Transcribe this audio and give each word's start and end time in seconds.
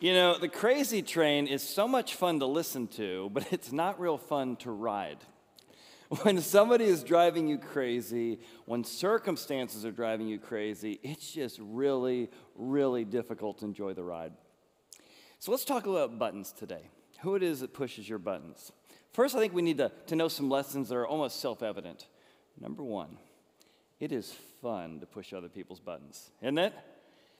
You 0.00 0.12
know, 0.12 0.38
the 0.38 0.48
crazy 0.48 1.02
train 1.02 1.48
is 1.48 1.60
so 1.60 1.88
much 1.88 2.14
fun 2.14 2.38
to 2.38 2.46
listen 2.46 2.86
to, 2.88 3.30
but 3.32 3.48
it's 3.52 3.72
not 3.72 3.98
real 3.98 4.16
fun 4.16 4.54
to 4.56 4.70
ride. 4.70 5.18
When 6.22 6.40
somebody 6.40 6.84
is 6.84 7.02
driving 7.02 7.48
you 7.48 7.58
crazy, 7.58 8.38
when 8.64 8.84
circumstances 8.84 9.84
are 9.84 9.90
driving 9.90 10.28
you 10.28 10.38
crazy, 10.38 11.00
it's 11.02 11.32
just 11.32 11.58
really, 11.60 12.30
really 12.54 13.04
difficult 13.04 13.58
to 13.58 13.66
enjoy 13.66 13.92
the 13.92 14.04
ride. 14.04 14.32
So 15.38 15.50
let's 15.50 15.64
talk 15.64 15.86
about 15.86 16.18
buttons 16.18 16.52
today. 16.52 16.88
Who 17.20 17.34
it 17.34 17.42
is 17.42 17.60
that 17.60 17.74
pushes 17.74 18.08
your 18.08 18.18
buttons. 18.18 18.72
First, 19.12 19.34
I 19.34 19.40
think 19.40 19.52
we 19.52 19.62
need 19.62 19.78
to, 19.78 19.90
to 20.06 20.16
know 20.16 20.28
some 20.28 20.48
lessons 20.48 20.88
that 20.88 20.94
are 20.94 21.06
almost 21.06 21.40
self 21.40 21.62
evident. 21.62 22.06
Number 22.58 22.84
one, 22.84 23.18
it 23.98 24.12
is 24.12 24.32
fun 24.62 25.00
to 25.00 25.06
push 25.06 25.32
other 25.32 25.48
people's 25.48 25.80
buttons, 25.80 26.30
isn't 26.40 26.58
it? 26.58 26.72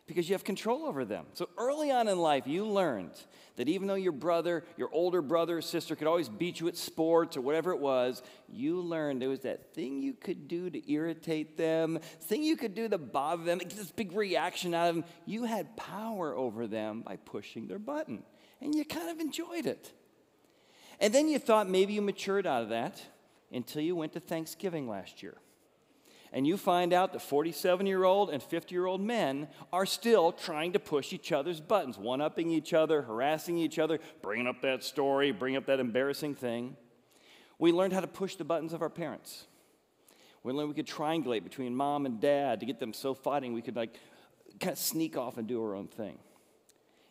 Because 0.09 0.29
you 0.29 0.35
have 0.35 0.43
control 0.43 0.87
over 0.87 1.05
them. 1.05 1.27
So 1.35 1.49
early 1.59 1.93
on 1.93 2.09
in 2.09 2.19
life, 2.19 2.47
you 2.47 2.67
learned 2.67 3.13
that 3.57 3.69
even 3.69 3.87
though 3.87 3.95
your 3.95 4.13
brother, 4.13 4.65
your 4.77 4.89
older 4.91 5.21
brother 5.21 5.59
or 5.59 5.63
sister 5.63 5.95
could 5.95 6.07
always 6.07 6.29
beat 6.29 6.59
you 6.59 6.67
at 6.67 6.77
sports 6.77 7.37
or 7.37 7.43
whatever 7.43 7.73
it 7.73 7.79
was, 7.79 8.23
you 8.49 8.81
learned 8.81 9.21
there 9.21 9.29
was 9.29 9.41
that 9.41 9.75
thing 9.75 10.03
you 10.03 10.15
could 10.15 10.49
do 10.49 10.71
to 10.71 10.91
irritate 10.91 11.59
them, 11.59 12.01
thing 12.23 12.43
you 12.43 12.57
could 12.57 12.75
do 12.75 12.89
to 12.89 12.99
bother 12.99 13.45
them, 13.45 13.59
get 13.59 13.71
this 13.71 13.93
big 13.93 14.13
reaction 14.13 14.75
out 14.75 14.89
of 14.89 14.95
them. 14.97 15.05
You 15.27 15.45
had 15.45 15.77
power 15.77 16.35
over 16.35 16.67
them 16.67 17.03
by 17.03 17.17
pushing 17.17 17.69
their 17.69 17.79
button, 17.79 18.23
and 18.63 18.75
you 18.75 18.87
kind 18.87 19.11
of 19.11 19.21
enjoyed 19.21 19.67
it. 19.67 19.93
And 21.01 21.15
then 21.15 21.29
you 21.29 21.39
thought 21.39 21.69
maybe 21.69 21.93
you 21.93 22.03
matured 22.03 22.47
out 22.47 22.63
of 22.63 22.71
that 22.71 23.01
until 23.53 23.83
you 23.83 23.95
went 23.95 24.15
to 24.15 24.21
Thanksgiving 24.21 24.89
last 24.89 25.23
year 25.23 25.37
and 26.33 26.47
you 26.47 26.57
find 26.57 26.93
out 26.93 27.13
that 27.13 27.23
47 27.23 27.87
year 27.87 28.05
old 28.05 28.31
and 28.31 28.43
50 28.43 28.75
year 28.75 28.87
old 28.87 29.01
men 29.01 29.49
are 29.73 29.87
still 29.87 30.33
trying 30.33 30.73
to 30.73 30.79
push 30.79 31.13
each 31.13 31.33
other's 31.33 31.61
buttons, 31.61 31.99
one 31.99 32.21
upping 32.21 32.51
each 32.51 32.73
other, 32.73 33.03
harassing 33.03 33.59
each 33.59 33.79
other, 33.79 33.99
bringing 34.23 34.47
up 34.47 34.61
that 34.63 34.85
story, 34.85 35.33
bringing 35.33 35.57
up 35.57 35.67
that 35.67 35.81
embarrassing 35.81 36.35
thing. 36.35 36.77
We 37.59 37.73
learned 37.73 37.93
how 37.93 38.01
to 38.01 38.07
push 38.07 38.37
the 38.37 38.45
buttons 38.45 38.73
of 38.73 38.83
our 38.83 38.91
parents. 38.91 39.47
We 40.43 40.53
learned 40.53 40.69
we 40.69 40.75
could 40.75 40.87
triangulate 40.87 41.45
between 41.45 41.75
mom 41.75 42.07
and 42.07 42.21
dad 42.21 42.61
to 42.61 42.67
get 42.67 42.79
them 42.79 42.93
so 42.93 43.15
fighting 43.15 43.53
we 43.53 43.63
could 43.63 43.77
like 43.77 43.95
kind 44.61 44.73
of 44.73 44.79
sneak 44.79 45.17
off 45.17 45.39
and 45.39 45.49
do 45.49 45.63
our 45.63 45.75
own 45.75 45.89
thing. 45.89 46.19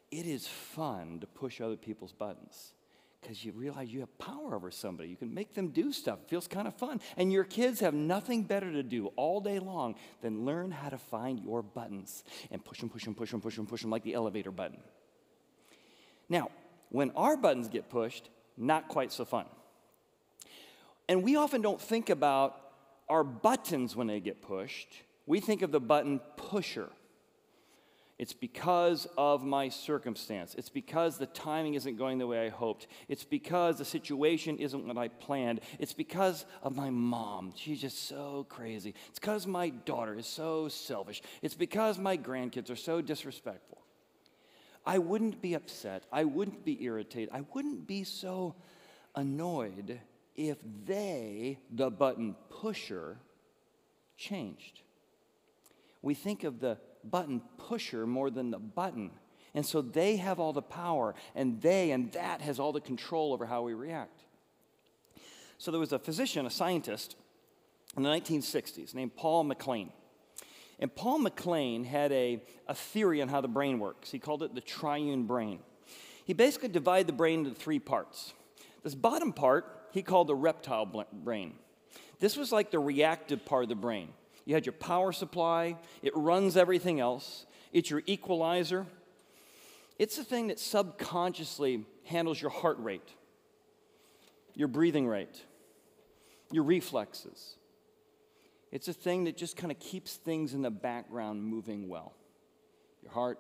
It 0.10 0.26
is 0.26 0.48
fun 0.48 1.20
to 1.20 1.28
push 1.28 1.60
other 1.60 1.76
people's 1.76 2.14
buttons 2.14 2.74
because 3.28 3.44
you 3.44 3.52
realize 3.52 3.92
you 3.92 4.00
have 4.00 4.18
power 4.20 4.56
over 4.56 4.72
somebody. 4.72 5.10
You 5.10 5.18
can 5.18 5.34
make 5.34 5.54
them 5.54 5.68
do 5.68 5.92
stuff. 5.92 6.20
It 6.24 6.30
feels 6.30 6.48
kind 6.48 6.66
of 6.66 6.74
fun. 6.76 7.02
And 7.18 7.30
your 7.30 7.44
kids 7.44 7.82
have 7.82 7.94
nothing 7.94 8.44
better 8.44 8.72
to 8.72 8.84
do 8.84 9.08
all 9.18 9.42
day 9.42 9.60
long 9.60 9.96
than 10.22 10.46
learn 10.46 10.72
how 10.72 10.88
to 10.88 10.98
find 10.98 11.38
your 11.38 11.62
buttons 11.62 12.24
and 12.52 12.64
push 12.64 12.80
them, 12.80 12.90
push 12.90 13.04
them, 13.04 13.16
push 13.16 13.32
them, 13.32 13.42
push 13.42 13.58
them, 13.58 13.68
push 13.68 13.82
them 13.82 13.90
like 13.90 14.04
the 14.04 14.14
elevator 14.14 14.50
button. 14.50 14.78
Now, 16.30 16.52
when 16.88 17.12
our 17.18 17.36
buttons 17.36 17.68
get 17.68 17.90
pushed, 17.90 18.30
not 18.56 18.88
quite 18.88 19.12
so 19.12 19.26
fun. 19.26 19.46
And 21.10 21.22
we 21.22 21.36
often 21.36 21.62
don't 21.62 21.82
think 21.82 22.10
about 22.10 22.58
our 23.10 23.26
buttons 23.26 23.94
when 23.94 24.08
they 24.08 24.22
get 24.22 24.42
pushed. 24.42 24.88
We 25.26 25.42
think 25.42 25.64
of 25.64 25.74
the 25.74 25.82
button 25.82 26.22
pusher. 26.38 26.88
It's 28.20 28.34
because 28.34 29.08
of 29.16 29.44
my 29.44 29.70
circumstance. 29.70 30.56
It's 30.56 30.70
because 30.70 31.18
the 31.18 31.28
timing 31.28 31.76
isn't 31.76 31.98
going 31.98 32.18
the 32.18 32.26
way 32.26 32.48
I 32.48 32.50
hoped. 32.50 32.88
It's 33.08 33.24
because 33.24 33.78
the 33.78 33.86
situation 33.86 34.58
isn't 34.58 34.88
what 34.88 34.98
I 34.98 35.08
planned. 35.08 35.62
It's 35.78 35.94
because 35.94 36.46
of 36.64 36.76
my 36.76 36.90
mom. 36.90 37.54
She's 37.56 37.80
just 37.80 38.08
so 38.08 38.48
crazy. 38.50 38.96
It's 39.10 39.20
because 39.20 39.46
my 39.46 39.70
daughter 39.70 40.16
is 40.16 40.26
so 40.26 40.68
selfish. 40.68 41.22
It's 41.44 41.54
because 41.54 42.00
my 42.00 42.18
grandkids 42.18 42.72
are 42.72 42.76
so 42.76 43.02
disrespectful. 43.02 43.84
I 44.84 44.98
wouldn't 44.98 45.40
be 45.40 45.54
upset. 45.54 46.04
I 46.12 46.24
wouldn't 46.24 46.66
be 46.66 46.84
irritated. 46.84 47.30
I 47.32 47.44
wouldn't 47.54 47.86
be 47.86 48.04
so 48.04 48.56
annoyed 49.16 50.00
if 50.36 50.58
they, 50.86 51.60
the 51.70 51.92
button 51.92 52.36
pusher, 52.50 53.20
changed. 54.18 54.82
We 56.02 56.16
think 56.16 56.44
of 56.44 56.60
the 56.60 56.80
button 57.04 57.42
pusher 57.58 58.06
more 58.06 58.30
than 58.30 58.52
the 58.52 58.60
button. 58.60 59.12
And 59.54 59.66
so 59.66 59.82
they 59.82 60.18
have 60.18 60.40
all 60.40 60.54
the 60.54 60.62
power, 60.62 61.16
and 61.34 61.62
they 61.62 61.92
and 61.92 62.12
that 62.12 62.42
has 62.42 62.60
all 62.60 62.72
the 62.72 62.82
control 62.82 63.34
over 63.34 63.46
how 63.46 63.64
we 63.64 63.74
react. 63.74 64.24
So 65.58 65.72
there 65.72 65.80
was 65.80 65.94
a 65.94 66.00
physician, 66.00 66.46
a 66.46 66.50
scientist, 66.50 67.16
in 67.96 68.04
the 68.04 68.10
1960s 68.10 68.94
named 68.94 69.16
Paul 69.16 69.44
MacLean. 69.44 69.92
And 70.80 70.94
Paul 70.94 71.18
MacLean 71.20 71.84
had 71.84 72.12
a, 72.12 72.42
a 72.68 72.76
theory 72.76 73.22
on 73.22 73.30
how 73.30 73.42
the 73.42 73.48
brain 73.48 73.80
works. 73.80 74.12
He 74.12 74.20
called 74.20 74.44
it 74.44 74.54
the 74.54 74.62
triune 74.62 75.24
brain. 75.24 75.60
He 76.26 76.34
basically 76.34 76.70
divided 76.70 77.08
the 77.08 77.14
brain 77.14 77.40
into 77.40 77.56
three 77.56 77.80
parts. 77.80 78.34
This 78.84 78.94
bottom 78.94 79.34
part, 79.34 79.88
he 79.92 80.04
called 80.04 80.28
the 80.28 80.36
reptile 80.36 80.86
brain. 81.12 81.54
This 82.20 82.38
was 82.38 82.52
like 82.52 82.70
the 82.70 82.80
reactive 82.80 83.46
part 83.46 83.64
of 83.64 83.70
the 83.70 83.76
brain. 83.76 84.10
You 84.48 84.54
had 84.54 84.66
your 84.66 84.74
power 84.74 85.12
supply, 85.12 85.76
it 86.02 86.16
runs 86.16 86.56
everything 86.56 87.02
else, 87.02 87.46
it's 87.74 87.90
your 87.90 88.02
equalizer. 88.06 88.86
It's 90.00 90.16
the 90.16 90.24
thing 90.24 90.48
that 90.48 90.58
subconsciously 90.58 91.84
handles 92.06 92.42
your 92.42 92.52
heart 92.52 92.78
rate, 92.80 93.10
your 94.54 94.70
breathing 94.70 95.06
rate, 95.06 95.44
your 96.50 96.64
reflexes. 96.64 97.56
It's 98.72 98.88
a 98.88 98.94
thing 98.94 99.26
that 99.26 99.36
just 99.36 99.58
kind 99.58 99.70
of 99.70 99.80
keeps 99.80 100.14
things 100.16 100.54
in 100.54 100.62
the 100.62 100.72
background 100.72 101.44
moving 101.44 101.90
well. 101.90 102.14
Your 103.04 103.12
heart, 103.12 103.40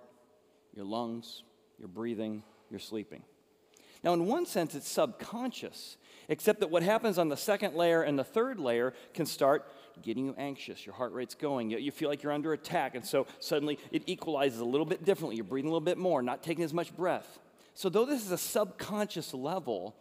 your 0.76 0.84
lungs, 0.84 1.44
your 1.80 1.88
breathing, 1.88 2.44
your 2.70 2.82
sleeping. 2.82 3.24
Now, 4.04 4.12
in 4.12 4.26
one 4.26 4.46
sense, 4.46 4.76
it's 4.76 4.90
subconscious, 4.90 5.96
except 6.30 6.60
that 6.60 6.70
what 6.70 6.84
happens 6.84 7.18
on 7.18 7.30
the 7.30 7.38
second 7.38 7.76
layer 7.76 8.02
and 8.02 8.18
the 8.18 8.24
third 8.24 8.60
layer 8.60 8.94
can 9.14 9.26
start 9.26 9.66
getting 10.02 10.26
you 10.26 10.36
anxious. 10.38 10.86
Your 10.86 10.96
heart 10.96 11.14
rate's 11.14 11.36
going. 11.36 11.70
You, 11.70 11.92
feel 11.92 12.10
like 12.10 12.24
you're 12.24 12.32
under 12.32 12.54
attack. 12.54 12.96
And 12.96 13.06
so 13.06 13.28
suddenly 13.40 13.80
it 13.92 14.04
equalizes 14.06 14.60
a 14.60 14.66
little 14.66 14.86
bit 14.86 15.04
differently. 15.04 15.36
You're 15.36 15.46
breathing 15.46 15.70
a 15.70 15.74
little 15.74 15.82
bit 15.82 15.98
more, 15.98 16.22
not 16.22 16.44
taking 16.44 16.64
as 16.64 16.74
much 16.74 16.96
breath. 16.96 17.40
So, 17.74 17.90
though 17.90 18.06
this 18.06 18.26
is 18.26 18.32
a 18.32 18.40
subconscious 18.40 19.36
level, 19.36 19.96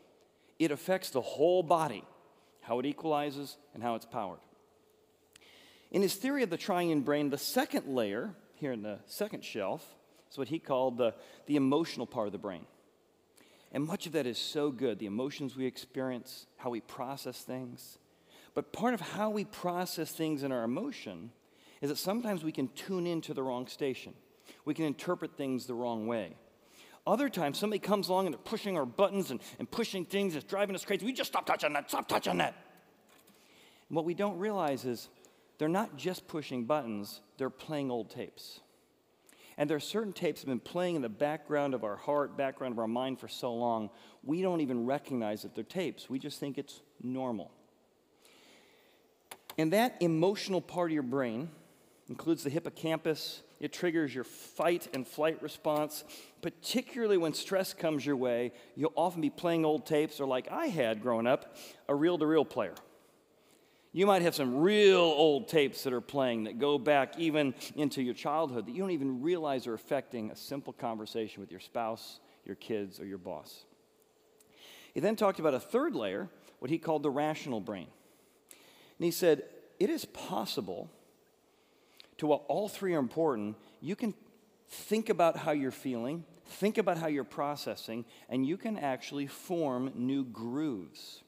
it 0.58 0.70
affects 0.70 1.10
the 1.10 1.20
whole 1.20 1.62
body, 1.62 2.04
how 2.62 2.78
it 2.78 2.86
equalizes 2.86 3.58
and 3.74 3.82
how 3.82 3.96
it's 3.96 4.06
powered. 4.06 4.38
In 5.90 6.00
his 6.00 6.14
theory 6.14 6.42
of 6.42 6.48
the 6.48 6.56
triune 6.56 7.02
brain, 7.02 7.28
the 7.28 7.38
second 7.38 7.86
layer, 7.86 8.34
here 8.54 8.72
in 8.72 8.82
the 8.82 8.98
second 9.04 9.44
shelf, 9.44 9.94
is 10.30 10.38
what 10.38 10.48
he 10.48 10.58
called 10.58 10.96
the, 10.96 11.14
the 11.46 11.56
emotional 11.56 12.06
part 12.06 12.26
of 12.26 12.32
the 12.32 12.38
brain. 12.38 12.66
And 13.72 13.84
much 13.84 14.06
of 14.06 14.12
that 14.12 14.26
is 14.26 14.38
so 14.38 14.70
good 14.70 14.98
the 14.98 15.06
emotions 15.06 15.56
we 15.56 15.66
experience, 15.66 16.46
how 16.56 16.70
we 16.70 16.80
process 16.80 17.42
things. 17.42 17.98
But 18.54 18.72
part 18.72 18.94
of 18.94 19.00
how 19.00 19.30
we 19.30 19.44
process 19.44 20.12
things 20.12 20.42
in 20.42 20.52
our 20.52 20.64
emotion 20.64 21.30
is 21.82 21.90
that 21.90 21.96
sometimes 21.96 22.42
we 22.42 22.52
can 22.52 22.68
tune 22.68 23.06
into 23.06 23.34
the 23.34 23.42
wrong 23.42 23.66
station. 23.66 24.14
We 24.64 24.74
can 24.74 24.84
interpret 24.84 25.36
things 25.36 25.66
the 25.66 25.74
wrong 25.74 26.06
way. 26.06 26.36
Other 27.06 27.28
times, 27.28 27.58
somebody 27.58 27.78
comes 27.78 28.08
along 28.08 28.26
and 28.26 28.34
they're 28.34 28.42
pushing 28.42 28.76
our 28.76 28.86
buttons 28.86 29.30
and, 29.30 29.40
and 29.58 29.70
pushing 29.70 30.04
things 30.04 30.32
that's 30.32 30.44
driving 30.44 30.74
us 30.74 30.84
crazy. 30.84 31.04
We 31.06 31.12
just 31.12 31.30
stop 31.30 31.46
touching 31.46 31.72
that, 31.74 31.88
stop 31.88 32.08
touching 32.08 32.38
that. 32.38 32.54
And 33.88 33.96
what 33.96 34.04
we 34.04 34.14
don't 34.14 34.38
realize 34.38 34.84
is 34.84 35.08
they're 35.58 35.68
not 35.68 35.96
just 35.96 36.26
pushing 36.26 36.64
buttons, 36.64 37.20
they're 37.38 37.50
playing 37.50 37.90
old 37.90 38.10
tapes. 38.10 38.60
And 39.58 39.70
there 39.70 39.76
are 39.76 39.80
certain 39.80 40.12
tapes 40.12 40.40
that 40.42 40.48
have 40.48 40.62
been 40.62 40.72
playing 40.72 40.96
in 40.96 41.02
the 41.02 41.08
background 41.08 41.72
of 41.72 41.82
our 41.82 41.96
heart, 41.96 42.36
background 42.36 42.72
of 42.72 42.78
our 42.78 42.88
mind 42.88 43.18
for 43.18 43.28
so 43.28 43.54
long, 43.54 43.90
we 44.22 44.42
don't 44.42 44.60
even 44.60 44.84
recognize 44.84 45.42
that 45.42 45.54
they're 45.54 45.64
tapes. 45.64 46.10
We 46.10 46.18
just 46.18 46.38
think 46.38 46.58
it's 46.58 46.82
normal. 47.02 47.50
And 49.56 49.72
that 49.72 49.96
emotional 50.00 50.60
part 50.60 50.90
of 50.90 50.94
your 50.94 51.02
brain 51.02 51.48
includes 52.08 52.44
the 52.44 52.50
hippocampus. 52.50 53.40
It 53.58 53.72
triggers 53.72 54.14
your 54.14 54.24
fight 54.24 54.88
and 54.92 55.06
flight 55.06 55.40
response. 55.42 56.04
Particularly 56.42 57.16
when 57.16 57.32
stress 57.32 57.72
comes 57.72 58.04
your 58.04 58.16
way, 58.16 58.52
you'll 58.74 58.92
often 58.94 59.22
be 59.22 59.30
playing 59.30 59.64
old 59.64 59.86
tapes, 59.86 60.20
or 60.20 60.26
like 60.26 60.52
I 60.52 60.66
had 60.66 61.00
growing 61.00 61.26
up, 61.26 61.56
a 61.88 61.94
reel 61.94 62.18
to 62.18 62.26
reel 62.26 62.44
player. 62.44 62.74
You 63.96 64.04
might 64.04 64.20
have 64.20 64.34
some 64.34 64.58
real 64.58 64.98
old 64.98 65.48
tapes 65.48 65.84
that 65.84 65.94
are 65.94 66.02
playing 66.02 66.44
that 66.44 66.58
go 66.58 66.76
back 66.76 67.18
even 67.18 67.54
into 67.76 68.02
your 68.02 68.12
childhood 68.12 68.66
that 68.66 68.72
you 68.72 68.82
don't 68.82 68.90
even 68.90 69.22
realize 69.22 69.66
are 69.66 69.72
affecting 69.72 70.30
a 70.30 70.36
simple 70.36 70.74
conversation 70.74 71.40
with 71.40 71.50
your 71.50 71.60
spouse, 71.60 72.20
your 72.44 72.56
kids, 72.56 73.00
or 73.00 73.06
your 73.06 73.16
boss. 73.16 73.64
He 74.92 75.00
then 75.00 75.16
talked 75.16 75.38
about 75.38 75.54
a 75.54 75.58
third 75.58 75.96
layer, 75.96 76.28
what 76.58 76.70
he 76.70 76.76
called 76.76 77.04
the 77.04 77.10
rational 77.10 77.58
brain. 77.58 77.86
And 78.98 79.04
he 79.06 79.10
said, 79.10 79.44
It 79.80 79.88
is 79.88 80.04
possible 80.04 80.90
to 82.18 82.26
while 82.26 82.44
all 82.48 82.68
three 82.68 82.94
are 82.94 82.98
important, 82.98 83.56
you 83.80 83.96
can 83.96 84.12
think 84.68 85.08
about 85.08 85.38
how 85.38 85.52
you're 85.52 85.70
feeling, 85.70 86.26
think 86.44 86.76
about 86.76 86.98
how 86.98 87.06
you're 87.06 87.24
processing, 87.24 88.04
and 88.28 88.44
you 88.44 88.58
can 88.58 88.76
actually 88.76 89.26
form 89.26 89.90
new 89.94 90.22
grooves. 90.22 91.22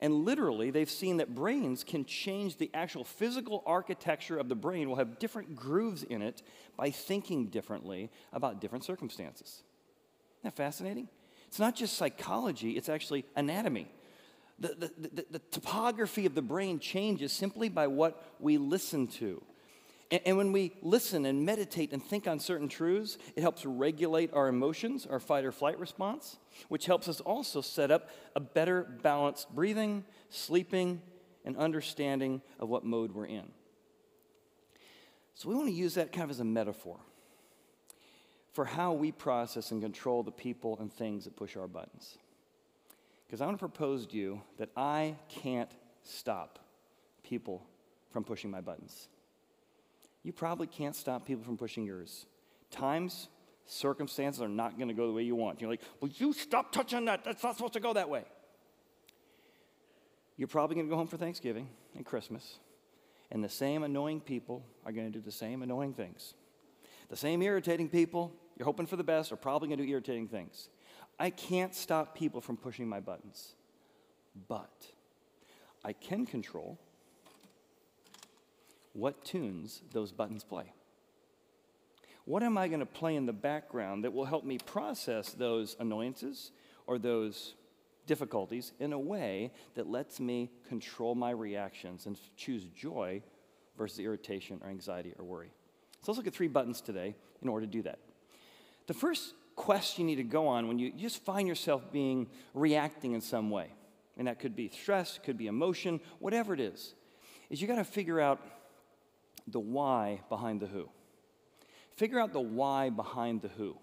And 0.00 0.24
literally, 0.24 0.70
they've 0.70 0.90
seen 0.90 1.18
that 1.18 1.34
brains 1.34 1.82
can 1.82 2.04
change 2.04 2.56
the 2.56 2.70
actual 2.74 3.04
physical 3.04 3.62
architecture 3.66 4.38
of 4.38 4.48
the 4.48 4.54
brain, 4.54 4.88
will 4.88 4.96
have 4.96 5.18
different 5.18 5.56
grooves 5.56 6.02
in 6.02 6.22
it 6.22 6.42
by 6.76 6.90
thinking 6.90 7.46
differently 7.46 8.10
about 8.32 8.60
different 8.60 8.84
circumstances. 8.84 9.62
Isn't 10.40 10.54
that 10.54 10.56
fascinating? 10.56 11.08
It's 11.48 11.58
not 11.58 11.74
just 11.74 11.96
psychology, 11.96 12.72
it's 12.72 12.88
actually 12.88 13.24
anatomy. 13.36 13.88
The, 14.58 14.68
the, 14.68 15.08
the, 15.08 15.26
the, 15.32 15.38
topography 15.50 16.24
of 16.24 16.34
the 16.34 16.40
brain 16.40 16.78
changes 16.78 17.30
simply 17.30 17.68
by 17.68 17.88
what 17.88 18.22
we 18.40 18.56
listen 18.56 19.06
to. 19.08 19.42
And, 20.10 20.20
and 20.24 20.36
when 20.36 20.52
we 20.52 20.72
listen 20.82 21.26
and 21.26 21.44
meditate 21.44 21.92
and 21.92 22.02
think 22.02 22.26
on 22.26 22.38
certain 22.38 22.68
truths, 22.68 23.18
it 23.34 23.40
helps 23.42 23.64
regulate 23.64 24.32
our 24.32 24.48
emotions, 24.48 25.06
our 25.06 25.20
fight 25.20 25.44
or 25.44 25.52
flight 25.52 25.78
response, 25.78 26.38
which 26.68 26.86
helps 26.86 27.08
us 27.08 27.20
also 27.20 27.60
set 27.60 27.90
up 27.90 28.10
a 28.34 28.40
better 28.40 28.82
balanced 29.02 29.54
breathing, 29.54 30.04
sleeping, 30.30 31.02
and 31.44 31.56
understanding 31.56 32.42
of 32.58 32.68
what 32.68 32.84
mode 32.84 33.12
we're 33.12 33.26
in. 33.26 33.48
So 35.34 35.48
we 35.48 35.54
want 35.54 35.68
to 35.68 35.74
use 35.74 35.94
that 35.94 36.12
kind 36.12 36.24
of 36.24 36.30
as 36.30 36.40
a 36.40 36.44
metaphor 36.44 36.98
for 38.52 38.64
how 38.64 38.94
we 38.94 39.12
process 39.12 39.70
and 39.70 39.82
control 39.82 40.22
the 40.22 40.32
people 40.32 40.78
and 40.80 40.90
things 40.90 41.24
that 41.24 41.36
push 41.36 41.56
our 41.56 41.68
buttons. 41.68 42.16
Because 43.26 43.42
I 43.42 43.44
want 43.44 43.58
to 43.58 43.68
propose 43.68 44.06
to 44.06 44.16
you 44.16 44.40
that 44.58 44.70
I 44.76 45.16
can't 45.28 45.70
stop 46.02 46.58
people 47.22 47.66
from 48.10 48.24
pushing 48.24 48.50
my 48.50 48.62
buttons. 48.62 49.08
You 50.26 50.32
probably 50.32 50.66
can't 50.66 50.96
stop 50.96 51.24
people 51.24 51.44
from 51.44 51.56
pushing 51.56 51.86
yours. 51.86 52.26
Times, 52.72 53.28
circumstances 53.64 54.42
are 54.42 54.48
not 54.48 54.76
going 54.76 54.88
to 54.88 54.94
go 54.94 55.06
the 55.06 55.12
way 55.12 55.22
you 55.22 55.36
want. 55.36 55.60
You're 55.60 55.70
like, 55.70 55.82
well, 56.00 56.10
you 56.16 56.32
stop 56.32 56.72
touching 56.72 57.04
that. 57.04 57.22
That's 57.22 57.44
not 57.44 57.54
supposed 57.54 57.74
to 57.74 57.80
go 57.80 57.92
that 57.92 58.08
way. 58.08 58.24
You're 60.36 60.48
probably 60.48 60.74
going 60.74 60.88
to 60.88 60.90
go 60.90 60.96
home 60.96 61.06
for 61.06 61.16
Thanksgiving 61.16 61.68
and 61.94 62.04
Christmas, 62.04 62.58
and 63.30 63.42
the 63.42 63.48
same 63.48 63.84
annoying 63.84 64.20
people 64.20 64.64
are 64.84 64.90
going 64.90 65.06
to 65.06 65.16
do 65.16 65.24
the 65.24 65.30
same 65.30 65.62
annoying 65.62 65.94
things. 65.94 66.34
The 67.08 67.16
same 67.16 67.40
irritating 67.40 67.88
people, 67.88 68.32
you're 68.58 68.66
hoping 68.66 68.86
for 68.86 68.96
the 68.96 69.04
best, 69.04 69.30
are 69.30 69.36
probably 69.36 69.68
going 69.68 69.78
to 69.78 69.84
do 69.84 69.92
irritating 69.92 70.26
things. 70.26 70.70
I 71.20 71.30
can't 71.30 71.72
stop 71.72 72.16
people 72.16 72.40
from 72.40 72.56
pushing 72.56 72.88
my 72.88 72.98
buttons, 72.98 73.54
but 74.48 74.88
I 75.84 75.92
can 75.92 76.26
control 76.26 76.80
what 78.96 79.24
tunes 79.24 79.82
those 79.92 80.10
buttons 80.10 80.42
play. 80.42 80.72
What 82.24 82.42
am 82.42 82.58
I 82.58 82.66
going 82.68 82.80
to 82.80 82.86
play 82.86 83.14
in 83.14 83.26
the 83.26 83.32
background 83.32 84.04
that 84.04 84.12
will 84.12 84.24
help 84.24 84.44
me 84.44 84.58
process 84.58 85.32
those 85.32 85.76
annoyances 85.78 86.50
or 86.86 86.98
those 86.98 87.54
difficulties 88.06 88.72
in 88.80 88.92
a 88.92 88.98
way 88.98 89.52
that 89.74 89.88
lets 89.88 90.18
me 90.18 90.50
control 90.68 91.14
my 91.14 91.30
reactions 91.30 92.06
and 92.06 92.18
choose 92.36 92.64
joy 92.76 93.22
versus 93.76 93.98
irritation 93.98 94.60
or 94.64 94.70
anxiety 94.70 95.12
or 95.18 95.24
worry? 95.24 95.52
So 96.02 96.10
let's 96.10 96.18
look 96.18 96.26
at 96.26 96.34
three 96.34 96.48
buttons 96.48 96.80
today 96.80 97.14
in 97.42 97.48
order 97.48 97.66
to 97.66 97.70
do 97.70 97.82
that. 97.82 97.98
The 98.86 98.94
first 98.94 99.34
quest 99.56 99.98
you 99.98 100.04
need 100.04 100.16
to 100.16 100.24
go 100.24 100.48
on 100.48 100.68
when 100.68 100.78
you 100.78 100.90
just 100.92 101.24
find 101.24 101.46
yourself 101.46 101.92
being 101.92 102.28
reacting 102.54 103.12
in 103.12 103.20
some 103.20 103.50
way. 103.50 103.68
And 104.16 104.26
that 104.26 104.38
could 104.38 104.56
be 104.56 104.70
stress, 104.70 105.20
could 105.22 105.36
be 105.36 105.46
emotion, 105.46 106.00
whatever 106.18 106.54
it 106.54 106.60
is, 106.60 106.94
is 107.50 107.60
you 107.60 107.68
got 107.68 107.76
to 107.76 107.84
figure 107.84 108.20
out 108.20 108.40
the 109.46 109.60
why 109.60 110.20
behind 110.28 110.60
the 110.60 110.66
who. 110.66 110.88
Figure 111.96 112.20
out 112.20 112.32
the 112.32 112.40
why 112.40 112.90
behind 112.90 113.42
the 113.42 113.48
who. 113.48 113.76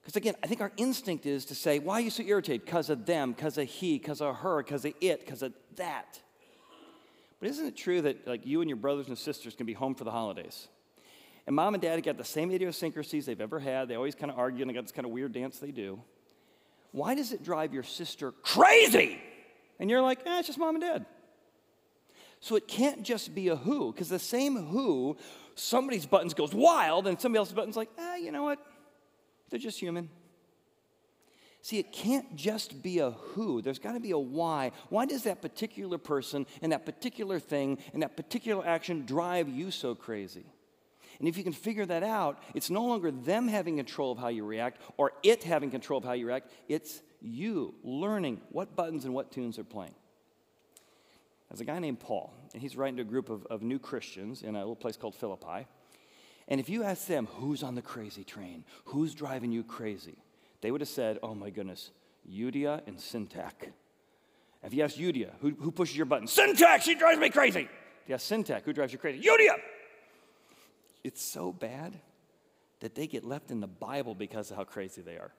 Because 0.00 0.16
again, 0.16 0.34
I 0.42 0.46
think 0.46 0.60
our 0.60 0.72
instinct 0.76 1.26
is 1.26 1.44
to 1.46 1.54
say, 1.54 1.78
why 1.78 1.94
are 1.94 2.00
you 2.00 2.10
so 2.10 2.22
irritated? 2.22 2.64
Because 2.64 2.90
of 2.90 3.06
them, 3.06 3.32
because 3.32 3.58
of 3.58 3.68
he, 3.68 3.98
because 3.98 4.20
of 4.20 4.36
her, 4.36 4.62
because 4.62 4.84
of 4.84 4.94
it, 5.00 5.20
because 5.20 5.42
of 5.42 5.52
that. 5.76 6.20
But 7.38 7.50
isn't 7.50 7.66
it 7.66 7.76
true 7.76 8.02
that 8.02 8.26
like 8.26 8.46
you 8.46 8.60
and 8.60 8.68
your 8.68 8.76
brothers 8.76 9.08
and 9.08 9.16
sisters 9.16 9.54
can 9.54 9.66
be 9.66 9.72
home 9.72 9.94
for 9.94 10.04
the 10.04 10.10
holidays? 10.10 10.68
And 11.46 11.56
mom 11.56 11.74
and 11.74 11.82
dad 11.82 11.94
have 11.94 12.02
got 12.02 12.18
the 12.18 12.24
same 12.24 12.50
idiosyncrasies 12.50 13.26
they've 13.26 13.40
ever 13.40 13.58
had. 13.58 13.88
They 13.88 13.94
always 13.94 14.14
kind 14.14 14.30
of 14.30 14.38
argue 14.38 14.62
and 14.62 14.70
they 14.70 14.74
got 14.74 14.82
this 14.82 14.92
kind 14.92 15.06
of 15.06 15.12
weird 15.12 15.32
dance 15.32 15.58
they 15.58 15.70
do. 15.70 16.00
Why 16.92 17.14
does 17.14 17.32
it 17.32 17.42
drive 17.42 17.72
your 17.72 17.82
sister 17.82 18.32
crazy? 18.32 19.20
And 19.78 19.88
you're 19.88 20.02
like, 20.02 20.20
eh, 20.26 20.38
it's 20.38 20.48
just 20.48 20.58
mom 20.58 20.74
and 20.74 20.82
dad. 20.82 21.06
So 22.40 22.56
it 22.56 22.66
can't 22.66 23.02
just 23.02 23.34
be 23.34 23.48
a 23.48 23.56
who, 23.56 23.92
because 23.92 24.08
the 24.08 24.18
same 24.18 24.56
who, 24.56 25.16
somebody's 25.54 26.06
buttons 26.06 26.34
goes 26.34 26.54
wild, 26.54 27.06
and 27.06 27.20
somebody 27.20 27.38
else's 27.38 27.54
buttons 27.54 27.76
like, 27.76 27.90
ah, 27.98 28.16
you 28.16 28.32
know 28.32 28.42
what? 28.42 28.58
They're 29.50 29.58
just 29.58 29.78
human. 29.78 30.08
See, 31.62 31.78
it 31.78 31.92
can't 31.92 32.34
just 32.36 32.82
be 32.82 33.00
a 33.00 33.10
who. 33.10 33.60
There's 33.60 33.78
got 33.78 33.92
to 33.92 34.00
be 34.00 34.12
a 34.12 34.18
why. 34.18 34.72
Why 34.88 35.04
does 35.04 35.24
that 35.24 35.42
particular 35.42 35.98
person 35.98 36.46
and 36.62 36.72
that 36.72 36.86
particular 36.86 37.38
thing 37.38 37.78
and 37.92 38.02
that 38.02 38.16
particular 38.16 38.66
action 38.66 39.04
drive 39.04 39.48
you 39.48 39.70
so 39.70 39.94
crazy? 39.94 40.46
And 41.18 41.28
if 41.28 41.36
you 41.36 41.44
can 41.44 41.52
figure 41.52 41.84
that 41.84 42.02
out, 42.02 42.42
it's 42.54 42.70
no 42.70 42.86
longer 42.86 43.10
them 43.10 43.46
having 43.46 43.76
control 43.76 44.12
of 44.12 44.18
how 44.18 44.28
you 44.28 44.46
react 44.46 44.80
or 44.96 45.12
it 45.22 45.44
having 45.44 45.70
control 45.70 45.98
of 45.98 46.04
how 46.04 46.12
you 46.12 46.26
react. 46.26 46.50
It's 46.66 47.02
you 47.20 47.74
learning 47.84 48.40
what 48.48 48.74
buttons 48.74 49.04
and 49.04 49.12
what 49.12 49.30
tunes 49.30 49.58
are 49.58 49.64
playing. 49.64 49.94
There's 51.50 51.60
a 51.60 51.64
guy 51.64 51.80
named 51.80 51.98
Paul, 51.98 52.32
and 52.52 52.62
he's 52.62 52.76
writing 52.76 52.96
to 52.96 53.02
a 53.02 53.04
group 53.04 53.28
of, 53.28 53.44
of 53.46 53.60
new 53.60 53.80
Christians 53.80 54.42
in 54.42 54.54
a 54.54 54.60
little 54.60 54.76
place 54.76 54.96
called 54.96 55.16
Philippi. 55.16 55.66
And 56.46 56.60
if 56.60 56.68
you 56.68 56.84
asked 56.84 57.08
them, 57.08 57.26
who's 57.26 57.64
on 57.64 57.74
the 57.74 57.82
crazy 57.82 58.22
train? 58.22 58.64
Who's 58.86 59.14
driving 59.14 59.50
you 59.50 59.64
crazy? 59.64 60.18
They 60.60 60.70
would 60.70 60.80
have 60.80 60.88
said, 60.88 61.18
oh 61.22 61.34
my 61.34 61.50
goodness, 61.50 61.90
Euodia 62.28 62.82
and 62.86 62.98
Syntyche. 62.98 63.72
If 64.62 64.74
you 64.74 64.84
ask 64.84 64.96
Euodia, 64.96 65.30
who, 65.40 65.50
who 65.50 65.72
pushes 65.72 65.96
your 65.96 66.06
button? 66.06 66.28
Syntyche, 66.28 66.82
she 66.82 66.94
drives 66.94 67.18
me 67.18 67.30
crazy. 67.30 67.68
If 68.02 68.08
you 68.08 68.14
ask 68.14 68.30
Syntyche, 68.30 68.62
who 68.62 68.72
drives 68.72 68.92
you 68.92 68.98
crazy? 68.98 69.20
Euodia. 69.26 69.54
It's 71.02 71.22
so 71.22 71.52
bad 71.52 71.98
that 72.78 72.94
they 72.94 73.08
get 73.08 73.24
left 73.24 73.50
in 73.50 73.60
the 73.60 73.66
Bible 73.66 74.14
because 74.14 74.50
of 74.50 74.56
how 74.56 74.64
crazy 74.64 75.02
they 75.02 75.16
are. 75.16 75.32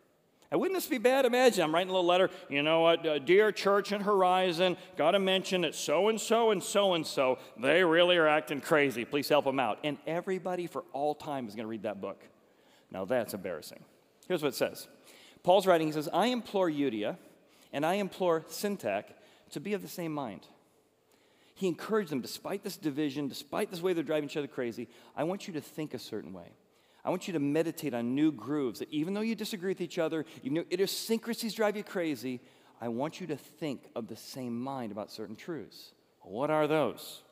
And 0.51 0.59
wouldn't 0.59 0.77
this 0.77 0.88
be 0.88 0.98
bad? 0.98 1.25
Imagine 1.25 1.63
I'm 1.63 1.74
writing 1.74 1.89
a 1.89 1.94
little 1.94 2.07
letter. 2.07 2.30
You 2.50 2.62
know 2.62 2.81
what, 2.81 3.06
uh, 3.06 3.19
dear 3.19 3.53
church 3.53 3.94
and 3.94 4.03
Horizon, 4.03 4.75
got 4.98 5.12
to 5.12 5.19
mention 5.19 5.62
that 5.62 5.75
so 5.75 6.09
and 6.09 6.19
so 6.19 6.51
and 6.51 6.62
so 6.62 6.94
and 6.94 7.07
so, 7.07 7.39
they 7.57 7.83
really 7.83 8.18
are 8.18 8.27
acting 8.27 8.59
crazy. 8.59 9.06
Please 9.06 9.30
help 9.30 9.45
them 9.45 9.59
out. 9.59 9.80
And 9.83 9.98
everybody 10.06 10.68
for 10.68 10.83
all 10.92 11.15
time 11.15 11.48
is 11.48 11.56
going 11.56 11.63
to 11.63 11.69
read 11.69 11.83
that 11.83 12.01
book. 12.01 12.21
Now 12.92 13.06
that's 13.06 13.33
embarrassing. 13.33 13.80
Here's 14.27 14.44
what 14.44 14.50
it 14.50 14.56
says 14.56 14.88
Paul's 15.44 15.65
writing, 15.65 15.88
he 15.88 15.94
says, 15.94 16.09
I 16.13 16.27
implore 16.27 16.69
Euodia 16.69 17.18
and 17.71 17.86
I 17.86 17.95
implore 17.95 18.42
Syntyche 18.42 19.06
to 19.51 19.59
be 19.62 19.74
of 19.74 19.81
the 19.81 19.88
same 19.88 20.12
mind 20.12 20.45
he 21.62 21.68
encouraged 21.68 22.09
them, 22.09 22.21
despite 22.21 22.63
this 22.63 22.75
division, 22.75 23.27
despite 23.27 23.69
this 23.69 23.83
way 23.83 23.94
they're 23.94 24.03
driving 24.03 24.27
each 24.27 24.36
other 24.36 24.48
crazy, 24.48 24.88
I 25.15 25.25
want 25.25 25.48
you 25.48 25.53
to 25.53 25.62
think 25.62 25.94
a 25.94 26.00
certain 26.00 26.33
way. 26.33 26.48
I 27.03 27.09
want 27.09 27.27
you 27.27 27.33
to 27.33 27.39
meditate 27.39 27.94
on 27.94 28.13
new 28.15 28.31
grooves 28.31 28.80
that 28.80 28.92
even 28.92 29.13
though 29.13 29.21
you 29.21 29.36
disagree 29.36 29.71
with 29.71 29.81
each 29.81 29.98
other, 29.98 30.25
even 30.44 30.56
though 30.56 30.65
idiosyncrasies 30.71 31.53
drive 31.53 31.75
you 31.75 31.84
crazy, 31.84 32.39
I 32.79 32.89
want 32.89 33.20
you 33.20 33.27
to 33.27 33.36
think 33.36 33.89
of 33.96 34.08
the 34.08 34.15
same 34.15 34.60
mind 34.60 34.91
about 34.91 35.12
certain 35.12 35.36
truths. 35.36 35.93
What 36.22 36.51
are 36.51 36.67
those? 36.67 37.24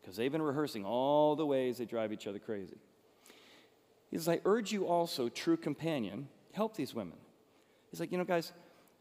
Because 0.00 0.16
they've 0.16 0.32
been 0.32 0.42
rehearsing 0.42 0.84
all 0.84 1.36
the 1.36 1.46
ways 1.46 1.78
they 1.78 1.84
drive 1.84 2.12
each 2.12 2.26
other 2.26 2.38
crazy. 2.38 2.76
He 4.10 4.16
says, 4.16 4.28
I 4.28 4.40
urge 4.44 4.72
you 4.72 4.86
also, 4.86 5.28
true 5.28 5.56
companion, 5.56 6.28
help 6.52 6.76
these 6.76 6.94
women. 6.94 7.18
He's 7.90 8.00
like, 8.00 8.12
you 8.12 8.18
know, 8.18 8.24
guys, 8.24 8.52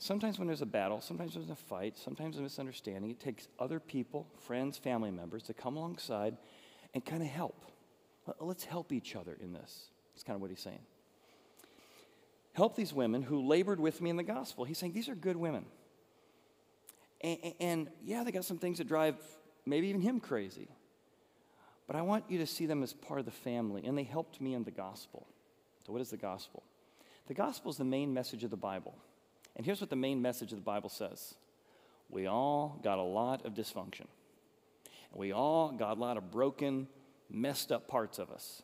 Sometimes 0.03 0.38
when 0.38 0.48
there's 0.48 0.62
a 0.62 0.65
battle, 0.65 1.00
sometimes 1.00 1.33
there's 1.33 1.50
a 1.50 1.55
fight, 1.55 1.98
sometimes 1.98 2.38
a 2.38 2.41
misunderstanding, 2.41 3.12
it 3.12 3.22
takes 3.22 3.48
other 3.57 3.79
people, 3.79 4.27
friends, 4.38 4.77
family 4.77 5.12
members 5.12 5.43
to 5.43 5.53
come 5.53 5.77
alongside 5.77 6.36
and 6.93 7.05
kind 7.05 7.22
of 7.22 7.29
help. 7.29 7.65
Let's 8.41 8.65
help 8.65 8.91
each 8.91 9.15
other 9.15 9.38
in 9.39 9.53
this. 9.53 9.91
That's 10.13 10.24
kind 10.24 10.36
of 10.36 10.41
what 10.41 10.50
he's 10.50 10.60
saying. 10.60 10.79
Help 12.53 12.75
these 12.75 12.93
women 12.93 13.24
who 13.24 13.48
labored 13.48 13.79
with 13.79 14.01
me 14.01 14.10
in 14.10 14.15
the 14.15 14.24
gospel. 14.24 14.63
He's 14.63 14.77
saying 14.77 14.93
these 14.93 15.10
are 15.10 15.15
good 15.15 15.36
women. 15.36 15.65
And, 17.22 17.53
and, 17.60 17.89
yeah, 18.03 18.24
they 18.24 18.32
got 18.32 18.46
some 18.46 18.60
things 18.60 18.77
that 18.77 18.88
drive 18.88 19.15
maybe 19.65 19.88
even 19.88 20.01
him 20.01 20.20
crazy. 20.20 20.67
But 21.88 21.96
I 21.96 22.01
want 22.01 22.25
you 22.29 22.38
to 22.39 22.46
see 22.46 22.65
them 22.65 22.84
as 22.84 22.93
part 22.93 23.20
of 23.20 23.25
the 23.25 23.32
family, 23.32 23.84
and 23.86 23.98
they 23.98 24.03
helped 24.03 24.39
me 24.39 24.53
in 24.53 24.63
the 24.63 24.72
gospel. 24.72 25.25
So, 25.86 25.91
what 25.91 26.01
is 26.01 26.10
the 26.10 26.17
gospel? 26.17 26.63
The 27.27 27.34
gospel 27.34 27.72
is 27.72 27.77
the 27.77 27.86
main 27.86 28.13
message 28.13 28.43
of 28.43 28.51
the 28.51 28.58
Bible. 28.58 28.96
And 29.55 29.65
here's 29.65 29.82
what 29.82 29.89
the 29.89 29.96
main 29.96 30.22
message 30.22 30.51
of 30.51 30.58
the 30.58 30.63
Bible 30.63 30.89
says 30.89 31.36
We 32.10 32.27
all 32.27 32.79
got 32.84 33.00
a 33.00 33.03
lot 33.03 33.46
of 33.46 33.53
dysfunction. 33.53 34.08
We 35.13 35.32
all 35.32 35.72
got 35.72 35.98
a 35.98 36.00
lot 36.00 36.17
of 36.17 36.32
broken, 36.32 36.88
messed 37.29 37.72
up 37.72 37.88
parts 37.88 38.17
of 38.17 38.32
us. 38.32 38.63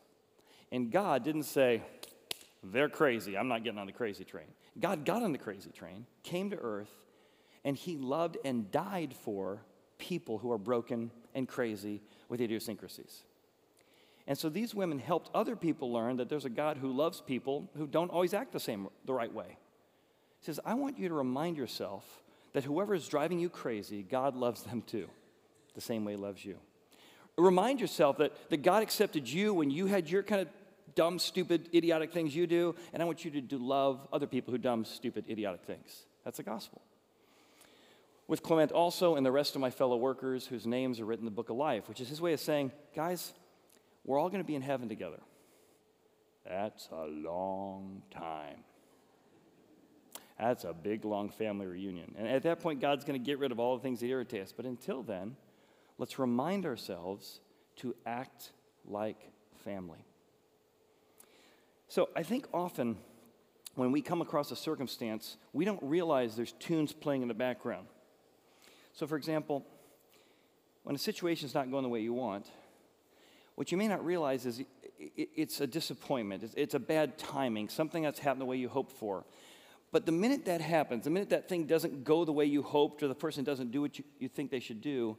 And 0.72 0.92
God 0.92 1.24
didn't 1.24 1.44
say, 1.44 1.82
They're 2.64 2.90
crazy. 2.90 3.38
I'm 3.38 3.48
not 3.48 3.64
getting 3.64 3.80
on 3.80 3.88
the 3.88 3.94
crazy 3.94 4.24
train. 4.24 4.48
God 4.80 5.06
got 5.06 5.24
on 5.24 5.32
the 5.32 5.38
crazy 5.38 5.72
train, 5.72 6.06
came 6.24 6.50
to 6.52 6.58
earth, 6.58 6.94
and 7.64 7.76
He 7.76 7.98
loved 7.98 8.38
and 8.46 8.72
died 8.72 9.14
for 9.14 9.62
people 9.98 10.38
who 10.38 10.52
are 10.52 10.58
broken 10.58 11.12
and 11.36 11.48
crazy 11.48 12.02
with 12.30 12.42
idiosyncrasies. 12.42 13.24
And 14.28 14.38
so 14.38 14.48
these 14.48 14.76
women 14.76 15.00
helped 15.00 15.30
other 15.34 15.56
people 15.56 15.92
learn 15.92 16.18
that 16.18 16.30
there's 16.30 16.46
a 16.46 16.50
God 16.50 16.78
who 16.78 16.92
loves 16.92 17.20
people 17.20 17.70
who 17.76 17.88
don't 17.88 18.12
always 18.12 18.34
act 18.34 18.52
the 18.52 18.60
same 18.60 18.88
the 19.06 19.14
right 19.14 19.34
way. 19.34 19.58
He 20.40 20.46
says, 20.46 20.60
I 20.64 20.76
want 20.76 21.00
you 21.00 21.10
to 21.10 21.16
remind 21.16 21.58
yourself 21.58 22.06
that 22.54 22.64
whoever 22.64 22.94
is 22.94 23.08
driving 23.08 23.40
you 23.40 23.50
crazy, 23.50 24.04
God 24.04 24.36
loves 24.36 24.64
them 24.64 24.84
too, 24.84 25.10
the 25.74 25.82
same 25.82 26.06
way 26.06 26.14
He 26.14 26.18
loves 26.18 26.46
you. 26.46 26.58
Remind 27.38 27.82
yourself 27.82 28.18
that, 28.18 28.34
that 28.50 28.64
God 28.64 28.84
accepted 28.84 29.28
you 29.28 29.54
when 29.54 29.72
you 29.72 29.88
had 29.88 30.10
your 30.10 30.24
kind 30.24 30.42
of 30.42 30.48
dumb, 31.00 31.18
stupid, 31.18 31.70
idiotic 31.74 32.12
things 32.12 32.36
you 32.36 32.46
do, 32.46 32.76
and 32.92 33.02
I 33.02 33.06
want 33.06 33.24
you 33.24 33.32
to 33.32 33.40
do 33.40 33.58
love 33.58 34.06
other 34.12 34.28
people 34.28 34.52
who 34.52 34.58
do 34.58 34.64
dumb, 34.64 34.84
stupid, 34.84 35.24
idiotic 35.30 35.64
things. 35.64 36.06
That's 36.26 36.36
the 36.36 36.44
gospel. 36.44 36.82
With 38.28 38.44
Clement 38.44 38.74
also 38.74 39.16
and 39.16 39.26
the 39.26 39.32
rest 39.32 39.56
of 39.56 39.62
my 39.62 39.70
fellow 39.70 39.96
workers 39.96 40.46
whose 40.46 40.68
names 40.68 41.00
are 41.00 41.06
written 41.06 41.22
in 41.22 41.32
the 41.32 41.36
book 41.38 41.50
of 41.50 41.56
life, 41.56 41.88
which 41.88 42.02
is 42.02 42.10
his 42.10 42.20
way 42.20 42.34
of 42.34 42.42
saying, 42.42 42.74
guys, 42.94 43.32
we're 44.04 44.20
all 44.20 44.28
going 44.28 44.44
to 44.44 44.48
be 44.48 44.56
in 44.56 44.62
heaven 44.62 44.90
together. 44.90 45.22
That's 46.46 46.90
a 46.92 47.06
long 47.06 48.02
time. 48.12 48.66
That's 50.38 50.66
a 50.66 50.74
big, 50.74 51.06
long 51.06 51.30
family 51.30 51.66
reunion. 51.66 52.14
And 52.18 52.28
at 52.28 52.44
that 52.44 52.60
point, 52.60 52.82
God's 52.82 53.06
going 53.06 53.18
to 53.18 53.26
get 53.26 53.40
rid 53.40 53.54
of 53.54 53.60
all 53.62 53.78
the 53.78 53.82
things 53.82 54.02
that 54.02 54.08
irritate 54.08 54.42
us. 54.42 54.52
But 54.52 54.66
until 54.66 55.02
then, 55.02 55.38
let's 55.98 56.20
remind 56.20 56.66
ourselves 56.66 57.40
to 57.78 57.96
act 58.06 58.52
like 58.86 59.32
family. 59.64 60.04
So 61.90 62.10
I 62.16 62.24
think 62.24 62.48
often 62.54 62.98
when 63.76 63.92
we 63.92 64.02
come 64.02 64.22
across 64.22 64.52
a 64.52 64.56
circumstance, 64.56 65.38
we 65.54 65.66
don't 65.66 65.82
realize 65.82 66.36
there's 66.36 66.54
tunes 66.54 66.94
playing 66.94 67.24
in 67.24 67.28
the 67.28 67.34
background. 67.34 67.88
So, 68.94 69.08
for 69.08 69.18
example, 69.18 69.66
when 70.84 70.96
a 70.96 71.00
situation 71.00 71.48
is 71.48 71.54
not 71.54 71.70
going 71.70 71.84
the 71.84 71.90
way 71.90 72.02
you 72.02 72.14
want, 72.14 72.48
what 73.56 73.72
you 73.72 73.78
may 73.78 73.88
not 73.88 74.06
realize 74.06 74.46
is 74.46 74.64
it's 75.00 75.62
a 75.62 75.68
disappointment, 75.68 76.54
it's 76.56 76.74
a 76.74 76.80
bad 76.80 77.18
timing, 77.18 77.70
something 77.70 78.04
that's 78.04 78.20
happened 78.20 78.42
the 78.42 78.46
way 78.46 78.58
you 78.58 78.70
hoped 78.70 78.92
for. 78.92 79.26
But 79.92 80.06
the 80.06 80.12
minute 80.12 80.46
that 80.46 80.62
happens, 80.62 81.06
the 81.06 81.10
minute 81.10 81.30
that 81.32 81.50
thing 81.50 81.66
doesn't 81.66 82.04
go 82.04 82.24
the 82.24 82.32
way 82.32 82.46
you 82.46 82.62
hoped, 82.62 83.02
or 83.02 83.08
the 83.08 83.16
person 83.16 83.44
doesn't 83.44 83.72
do 83.72 83.82
what 83.82 83.98
you, 83.98 84.04
you 84.20 84.28
think 84.28 84.52
they 84.52 84.60
should 84.60 84.82
do, 84.82 85.18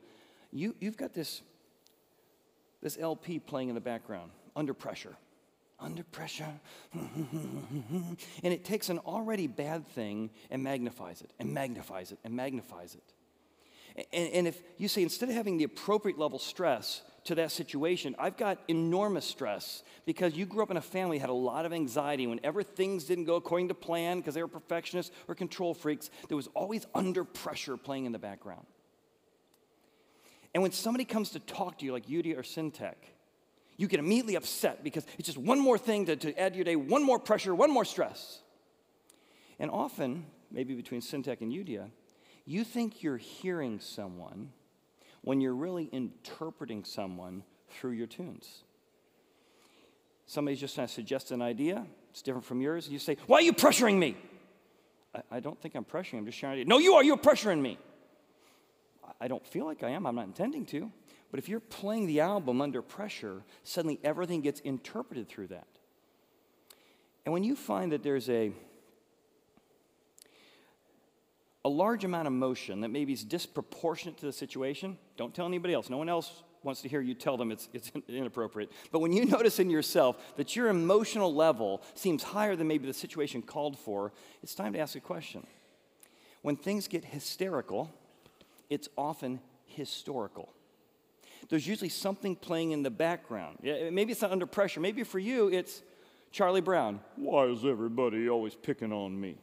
you, 0.53 0.77
you've 0.81 0.97
got 0.97 1.15
this, 1.15 1.43
this 2.81 2.97
LP 2.99 3.41
playing 3.41 3.69
in 3.69 3.75
the 3.75 3.81
background, 3.81 4.31
under 4.55 4.75
pressure. 4.75 5.17
Under 5.81 6.05
pressure. 6.05 6.61
and 6.93 8.17
it 8.43 8.65
takes 8.65 8.89
an 8.89 8.99
already 8.99 9.47
bad 9.47 9.87
thing 9.89 10.31
and 10.51 10.63
magnifies 10.63 11.23
it, 11.23 11.33
and 11.39 11.55
magnifies 11.55 12.13
it, 12.13 12.19
and 12.25 12.35
magnifies 12.35 12.95
it. 12.95 14.07
And, 14.13 14.33
and 14.33 14.49
if 14.49 14.61
you 14.77 14.89
say, 14.89 15.03
instead 15.03 15.29
of 15.29 15.35
having 15.35 15.57
the 15.57 15.65
appropriate 15.65 16.19
level 16.19 16.39
stress, 16.39 17.03
to 17.25 17.35
that 17.37 17.53
situation. 17.53 18.15
I've 18.19 18.37
got 18.37 18.59
enormous 18.69 19.25
stress 19.25 19.83
because 20.07 20.35
you 20.35 20.47
grew 20.47 20.63
up 20.63 20.71
in 20.71 20.77
a 20.77 20.83
family 20.83 21.19
that 21.19 21.23
had 21.23 21.31
a 21.31 21.35
lot 21.35 21.67
of 21.67 21.73
anxiety. 21.73 22.27
Whenever 22.27 22.63
things 22.63 23.05
didn't 23.05 23.25
go 23.25 23.37
according 23.37 23.69
to 23.69 23.75
plan 23.75 24.19
because 24.19 24.35
they 24.35 24.43
were 24.43 24.49
perfectionists 24.49 25.15
or 25.29 25.35
control 25.35 25.75
freaks, 25.75 26.11
there 26.29 26.37
was 26.37 26.49
always 26.55 26.87
under 26.95 27.25
pressure 27.25 27.77
playing 27.77 28.07
in 28.07 28.13
the 28.13 28.19
background. 28.19 28.67
And 30.55 30.63
when 30.63 30.73
somebody 30.73 31.05
comes 31.05 31.31
to 31.31 31.41
talk 31.41 31.79
to 31.79 31.85
you, 31.85 31.93
like 31.93 32.07
Euodia 32.07 32.37
or 32.37 32.43
Syntyche, 32.43 32.95
you 33.81 33.89
get 33.89 33.99
immediately 33.99 34.35
upset 34.35 34.85
because 34.85 35.07
it's 35.19 35.25
just 35.25 35.39
one 35.39 35.59
more 35.59 35.79
thing 35.79 36.05
to, 36.05 36.15
to 36.15 36.39
add 36.39 36.53
to 36.53 36.59
your 36.59 36.67
day, 36.67 36.77
one 36.77 37.03
more 37.03 37.19
pressure, 37.19 37.55
one 37.55 37.71
more 37.71 37.87
stress. 37.87 38.41
And 39.59 39.71
often, 39.71 40.27
maybe 40.51 40.75
between 40.75 41.01
Syntyche 41.01 41.41
and 41.41 41.51
Euodia, 41.51 41.89
you 42.45 42.63
think 42.63 43.03
you're 43.03 43.17
hearing 43.17 43.81
someone 43.81 44.53
when 45.23 45.41
you're 45.41 45.55
really 45.55 45.89
interpreting 45.93 46.85
someone 46.85 47.43
through 47.71 47.93
your 47.93 48.07
tunes. 48.07 48.65
Somebody's 50.27 50.61
just 50.61 50.75
trying 50.75 50.87
to 50.87 50.93
suggest 50.93 51.31
an 51.31 51.41
idea, 51.41 51.87
it's 52.11 52.21
different 52.21 52.45
from 52.45 52.61
yours, 52.61 52.85
and 52.85 52.93
you 52.93 52.99
say, 52.99 53.17
Why 53.27 53.39
are 53.39 53.43
you 53.43 53.55
pressuring 53.55 53.97
me? 53.97 54.15
I, 55.15 55.37
I 55.37 55.41
don't 55.41 55.59
think 55.59 55.75
I'm 55.75 55.87
pressuring, 55.87 56.19
I'm 56.19 56.27
just 56.27 56.37
sharing 56.37 56.57
an 56.57 56.61
idea. 56.61 56.69
No, 56.69 56.79
you 56.79 56.95
are, 56.95 57.03
you're 57.03 57.17
pressuring 57.17 57.63
me. 57.63 57.79
I 59.19 59.27
don't 59.27 59.47
feel 59.47 59.65
like 59.65 59.83
I 59.83 59.91
am, 59.91 60.07
I'm 60.07 60.17
not 60.17 60.27
intending 60.27 60.67
to. 60.67 60.93
But 61.31 61.39
if 61.39 61.49
you're 61.49 61.61
playing 61.61 62.07
the 62.07 62.21
album 62.21 62.61
under 62.61 62.83
pressure, 62.83 63.43
suddenly 63.63 64.01
everything 64.03 64.41
gets 64.41 64.61
interpreted 64.61 65.29
through 65.29 65.49
that. 65.49 65.69
And 67.25 67.33
when 67.33 67.45
you 67.45 67.55
find 67.55 67.93
that 67.93 68.03
there's 68.03 68.29
a 68.29 68.53
a 71.65 71.69
large 71.69 72.05
amount 72.05 72.27
of 72.27 72.33
motion 72.33 72.81
that 72.81 72.89
maybe 72.89 73.13
is 73.13 73.23
disproportionate 73.23 74.17
to 74.19 74.27
the 74.27 74.33
situation, 74.33 74.97
don't 75.17 75.35
tell 75.35 75.47
anybody 75.47 75.75
else. 75.75 75.91
No 75.91 75.99
one 75.99 76.09
else 76.09 76.43
wants 76.63 76.83
to 76.83 76.89
hear 76.89 77.01
you 77.01 77.15
tell 77.15 77.37
them 77.37 77.53
it's, 77.53 77.69
it's 77.73 77.91
inappropriate. 78.09 78.71
But 78.91 79.01
when 79.01 79.13
you 79.13 79.25
notice 79.27 79.59
in 79.59 79.71
yourself 79.71 80.17
that 80.37 80.57
your 80.57 80.69
emotional 80.69 81.35
level 81.35 81.83
seems 81.95 82.23
higher 82.23 82.57
than 82.57 82.67
maybe 82.67 82.87
the 82.87 82.95
situation 82.95 83.43
called 83.43 83.79
for, 83.79 84.13
it's 84.43 84.55
time 84.55 84.73
to 84.73 84.79
ask 84.79 84.97
a 84.97 85.01
question. 85.01 85.47
When 86.43 86.57
things 86.57 86.89
get 86.89 87.05
hysterical, 87.05 87.93
it's 88.71 88.89
often 88.97 89.41
historical. 89.67 90.53
There's 91.50 91.66
usually 91.66 91.88
something 91.90 92.37
playing 92.37 92.71
in 92.71 92.83
the 92.83 92.90
background. 92.90 93.59
Maybe 93.62 94.12
it's 94.12 94.23
not 94.23 94.30
under 94.30 94.47
pressure. 94.47 94.80
Maybe 94.80 95.02
for 95.02 95.19
you, 95.19 95.49
it's 95.49 95.83
Charlie 96.30 96.61
Brown. 96.61 97.00
Why 97.16 97.47
is 97.47 97.64
everybody 97.64 98.28
always 98.30 98.54
picking 98.54 98.92
on 98.92 99.21
me? 99.21 99.37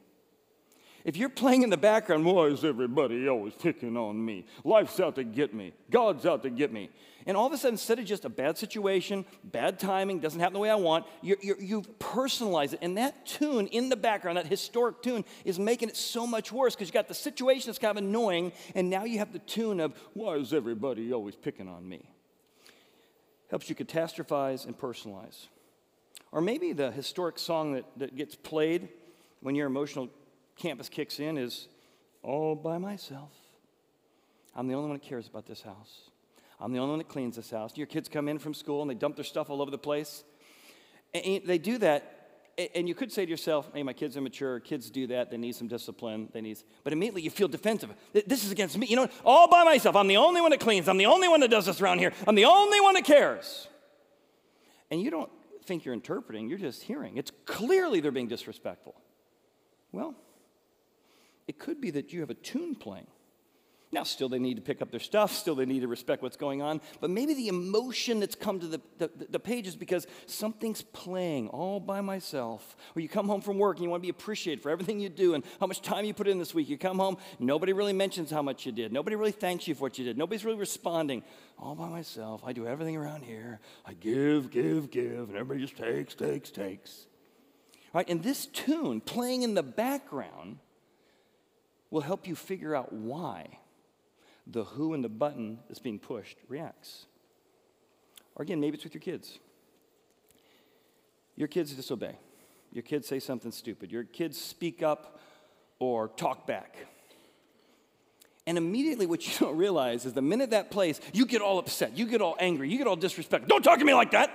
If 1.07 1.15
you're 1.15 1.29
playing 1.29 1.63
in 1.63 1.69
the 1.69 1.77
background, 1.77 2.25
why 2.25 2.47
is 2.47 2.65
everybody 2.65 3.29
always 3.29 3.53
picking 3.53 3.95
on 3.95 4.23
me? 4.23 4.45
Life's 4.65 4.99
out 4.99 5.15
to 5.15 5.23
get 5.23 5.53
me. 5.53 5.71
God's 5.89 6.25
out 6.25 6.43
to 6.43 6.49
get 6.49 6.73
me. 6.73 6.89
And 7.25 7.37
all 7.37 7.47
of 7.47 7.53
a 7.53 7.57
sudden, 7.57 7.75
instead 7.75 7.97
of 7.97 8.03
just 8.03 8.25
a 8.25 8.29
bad 8.29 8.57
situation, 8.57 9.23
bad 9.41 9.79
timing, 9.79 10.19
doesn't 10.19 10.37
happen 10.37 10.55
the 10.55 10.59
way 10.59 10.69
I 10.69 10.75
want, 10.75 11.05
you 11.21 11.37
you 11.41 11.81
personalize 11.97 12.73
it. 12.73 12.79
And 12.81 12.97
that 12.97 13.25
tune 13.25 13.67
in 13.67 13.87
the 13.87 13.95
background, 13.95 14.37
that 14.37 14.47
historic 14.47 15.01
tune, 15.01 15.23
is 15.45 15.57
making 15.57 15.87
it 15.87 15.95
so 15.95 16.27
much 16.27 16.51
worse 16.51 16.75
because 16.75 16.89
you 16.89 16.93
got 16.93 17.07
the 17.07 17.13
situation 17.13 17.69
that's 17.69 17.79
kind 17.79 17.97
of 17.97 18.03
annoying, 18.03 18.51
and 18.75 18.89
now 18.89 19.05
you 19.05 19.19
have 19.19 19.31
the 19.31 19.39
tune 19.39 19.79
of, 19.79 19.93
why 20.13 20.33
is 20.33 20.53
everybody 20.53 21.13
always 21.13 21.37
picking 21.37 21.69
on 21.69 21.87
me? 21.87 22.09
Helps 23.49 23.69
you 23.69 23.75
catastrophize 23.75 24.65
and 24.65 24.77
personalize. 24.77 25.47
Or 26.33 26.41
maybe 26.41 26.73
the 26.73 26.91
historic 26.91 27.39
song 27.39 27.75
that, 27.75 27.85
that 27.95 28.17
gets 28.17 28.35
played 28.35 28.89
when 29.39 29.55
you're 29.55 29.67
emotional 29.67 30.09
campus 30.57 30.89
kicks 30.89 31.19
in 31.19 31.37
is 31.37 31.67
all 32.23 32.55
by 32.55 32.77
myself. 32.77 33.31
I'm 34.55 34.67
the 34.67 34.73
only 34.73 34.89
one 34.89 34.97
that 34.99 35.07
cares 35.07 35.27
about 35.27 35.45
this 35.45 35.61
house. 35.61 36.09
I'm 36.59 36.73
the 36.73 36.79
only 36.79 36.91
one 36.91 36.97
that 36.99 37.09
cleans 37.09 37.35
this 37.35 37.51
house. 37.51 37.77
Your 37.77 37.87
kids 37.87 38.09
come 38.09 38.27
in 38.27 38.39
from 38.39 38.53
school 38.53 38.81
and 38.81 38.89
they 38.89 38.95
dump 38.95 39.15
their 39.15 39.25
stuff 39.25 39.49
all 39.49 39.61
over 39.61 39.69
the 39.69 39.77
place. 39.77 40.23
And 41.13 41.43
they 41.45 41.57
do 41.57 41.77
that, 41.77 42.49
and 42.75 42.87
you 42.87 42.93
could 42.93 43.11
say 43.11 43.23
to 43.23 43.31
yourself, 43.31 43.69
hey, 43.73 43.81
my 43.81 43.93
kids 43.93 44.17
are 44.17 44.21
mature, 44.21 44.59
kids 44.59 44.89
do 44.89 45.07
that, 45.07 45.31
they 45.31 45.37
need 45.37 45.55
some 45.55 45.67
discipline, 45.67 46.27
they 46.33 46.41
need, 46.41 46.57
but 46.83 46.91
immediately 46.91 47.21
you 47.21 47.29
feel 47.29 47.47
defensive. 47.47 47.91
This 48.25 48.43
is 48.43 48.51
against 48.51 48.77
me, 48.77 48.87
you 48.87 48.97
know, 48.97 49.07
all 49.23 49.47
by 49.47 49.63
myself. 49.63 49.95
I'm 49.95 50.07
the 50.07 50.17
only 50.17 50.41
one 50.41 50.51
that 50.51 50.59
cleans, 50.59 50.89
I'm 50.89 50.97
the 50.97 51.05
only 51.05 51.29
one 51.29 51.39
that 51.39 51.49
does 51.49 51.65
this 51.65 51.79
around 51.79 51.99
here, 51.99 52.11
I'm 52.27 52.35
the 52.35 52.45
only 52.45 52.81
one 52.81 52.95
that 52.95 53.05
cares. 53.05 53.67
And 54.91 55.01
you 55.01 55.11
don't 55.11 55.31
think 55.65 55.85
you're 55.85 55.93
interpreting, 55.93 56.49
you're 56.49 56.57
just 56.57 56.83
hearing. 56.83 57.15
It's 57.17 57.31
clearly 57.45 58.01
they're 58.01 58.11
being 58.11 58.27
disrespectful. 58.27 58.95
Well, 59.91 60.15
it 61.47 61.59
could 61.59 61.79
be 61.79 61.91
that 61.91 62.13
you 62.13 62.19
have 62.21 62.29
a 62.29 62.35
tune 62.35 62.75
playing. 62.75 63.07
Now, 63.89 64.03
still, 64.03 64.27
they 64.27 64.39
need 64.39 64.55
to 64.55 64.61
pick 64.61 64.81
up 64.81 64.91
their 64.91 64.99
stuff, 64.99 65.31
still, 65.33 65.55
they 65.55 65.65
need 65.65 65.79
to 65.79 65.87
respect 65.87 66.21
what's 66.21 66.35
going 66.35 66.61
on, 66.61 66.81
but 66.99 67.09
maybe 67.09 67.33
the 67.33 67.47
emotion 67.47 68.19
that's 68.19 68.35
come 68.35 68.59
to 68.59 68.67
the, 68.67 68.81
the, 68.97 69.09
the 69.29 69.39
page 69.39 69.65
is 69.65 69.77
because 69.77 70.07
something's 70.25 70.81
playing 70.81 71.47
all 71.49 71.79
by 71.79 72.01
myself. 72.01 72.75
Or 72.95 73.01
you 73.01 73.07
come 73.07 73.27
home 73.27 73.39
from 73.39 73.57
work 73.57 73.77
and 73.77 73.83
you 73.85 73.89
want 73.89 74.01
to 74.01 74.05
be 74.05 74.09
appreciated 74.09 74.61
for 74.61 74.69
everything 74.69 74.99
you 74.99 75.07
do 75.07 75.35
and 75.35 75.43
how 75.61 75.67
much 75.67 75.81
time 75.81 76.03
you 76.03 76.13
put 76.13 76.27
in 76.27 76.37
this 76.37 76.53
week. 76.53 76.67
You 76.67 76.77
come 76.77 76.99
home, 76.99 77.15
nobody 77.39 77.71
really 77.71 77.93
mentions 77.93 78.29
how 78.29 78.41
much 78.41 78.65
you 78.65 78.73
did, 78.73 78.91
nobody 78.91 79.15
really 79.15 79.31
thanks 79.31 79.69
you 79.69 79.73
for 79.73 79.83
what 79.83 79.97
you 79.97 80.03
did, 80.03 80.17
nobody's 80.17 80.43
really 80.43 80.59
responding. 80.59 81.23
All 81.57 81.73
by 81.73 81.87
myself, 81.87 82.41
I 82.45 82.51
do 82.51 82.67
everything 82.67 82.97
around 82.97 83.23
here. 83.23 83.61
I 83.85 83.93
give, 83.93 84.51
give, 84.51 84.91
give, 84.91 85.29
and 85.29 85.37
everybody 85.37 85.61
just 85.61 85.77
takes, 85.77 86.13
takes, 86.13 86.51
takes. 86.51 87.05
Right? 87.93 88.07
And 88.09 88.21
this 88.21 88.47
tune 88.47 88.99
playing 88.99 89.43
in 89.43 89.53
the 89.53 89.63
background 89.63 90.59
will 91.89 92.01
help 92.01 92.27
you 92.27 92.35
figure 92.35 92.75
out 92.75 92.91
why 92.93 93.59
the 94.45 94.63
who 94.63 94.93
and 94.93 95.03
the 95.03 95.09
button 95.09 95.59
that's 95.67 95.79
being 95.79 95.99
pushed 95.99 96.37
reacts. 96.47 97.05
Or 98.35 98.43
again, 98.43 98.59
maybe 98.59 98.75
it's 98.75 98.83
with 98.83 98.93
your 98.93 99.01
kids. 99.01 99.39
Your 101.35 101.47
kids 101.47 101.73
disobey. 101.73 102.17
Your 102.71 102.83
kids 102.83 103.07
say 103.07 103.19
something 103.19 103.51
stupid. 103.51 103.91
Your 103.91 104.03
kids 104.03 104.39
speak 104.39 104.83
up 104.83 105.19
or 105.79 106.09
talk 106.09 106.47
back. 106.47 106.75
And 108.45 108.57
immediately, 108.57 109.05
what 109.05 109.25
you 109.27 109.33
don't 109.45 109.57
realize 109.57 110.05
is 110.05 110.13
the 110.13 110.21
minute 110.21 110.51
that 110.51 110.71
plays, 110.71 111.01
you 111.13 111.25
get 111.25 111.41
all 111.41 111.59
upset, 111.59 111.97
you 111.97 112.05
get 112.05 112.21
all 112.21 112.35
angry, 112.39 112.69
you 112.69 112.77
get 112.77 112.87
all 112.87 112.95
disrespectful. 112.95 113.47
Don't 113.47 113.63
talk 113.63 113.79
to 113.79 113.85
me 113.85 113.93
like 113.93 114.11
that! 114.11 114.31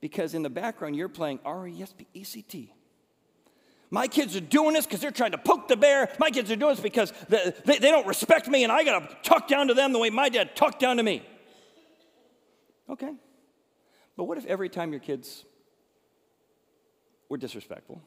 Because 0.00 0.34
in 0.34 0.42
the 0.42 0.50
background, 0.50 0.96
you're 0.96 1.08
playing 1.08 1.40
R 1.44 1.66
E 1.66 1.82
S 1.82 1.92
P 1.96 2.06
E 2.14 2.24
C 2.24 2.42
T. 2.42 2.72
My 3.90 4.06
kids 4.06 4.36
are 4.36 4.40
doing 4.40 4.74
this 4.74 4.86
because 4.86 5.00
they're 5.00 5.10
trying 5.10 5.32
to 5.32 5.38
poke 5.38 5.66
the 5.66 5.76
bear. 5.76 6.10
My 6.20 6.30
kids 6.30 6.50
are 6.50 6.56
doing 6.56 6.74
this 6.74 6.80
because 6.80 7.12
they, 7.28 7.52
they, 7.64 7.78
they 7.78 7.90
don't 7.90 8.06
respect 8.06 8.48
me 8.48 8.62
and 8.62 8.72
I 8.72 8.84
got 8.84 9.08
to 9.08 9.28
talk 9.28 9.48
down 9.48 9.66
to 9.68 9.74
them 9.74 9.92
the 9.92 9.98
way 9.98 10.10
my 10.10 10.28
dad 10.28 10.54
talked 10.54 10.78
down 10.78 10.98
to 10.98 11.02
me. 11.02 11.26
Okay. 12.88 13.12
But 14.16 14.24
what 14.24 14.38
if 14.38 14.46
every 14.46 14.68
time 14.68 14.92
your 14.92 15.00
kids 15.00 15.44
were 17.28 17.36
disrespectful 17.36 18.00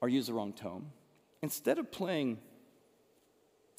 or 0.00 0.08
used 0.08 0.28
the 0.28 0.34
wrong 0.34 0.52
tone, 0.52 0.92
instead 1.42 1.78
of 1.78 1.90
playing 1.92 2.38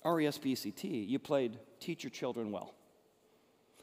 R 0.04 0.20
E 0.22 0.28
S 0.28 0.38
P 0.38 0.52
E 0.52 0.56
C 0.56 0.72
T, 0.72 0.88
you 0.88 1.18
played 1.18 1.58
teach 1.80 2.04
your 2.04 2.12
children 2.12 2.52
well? 2.52 2.74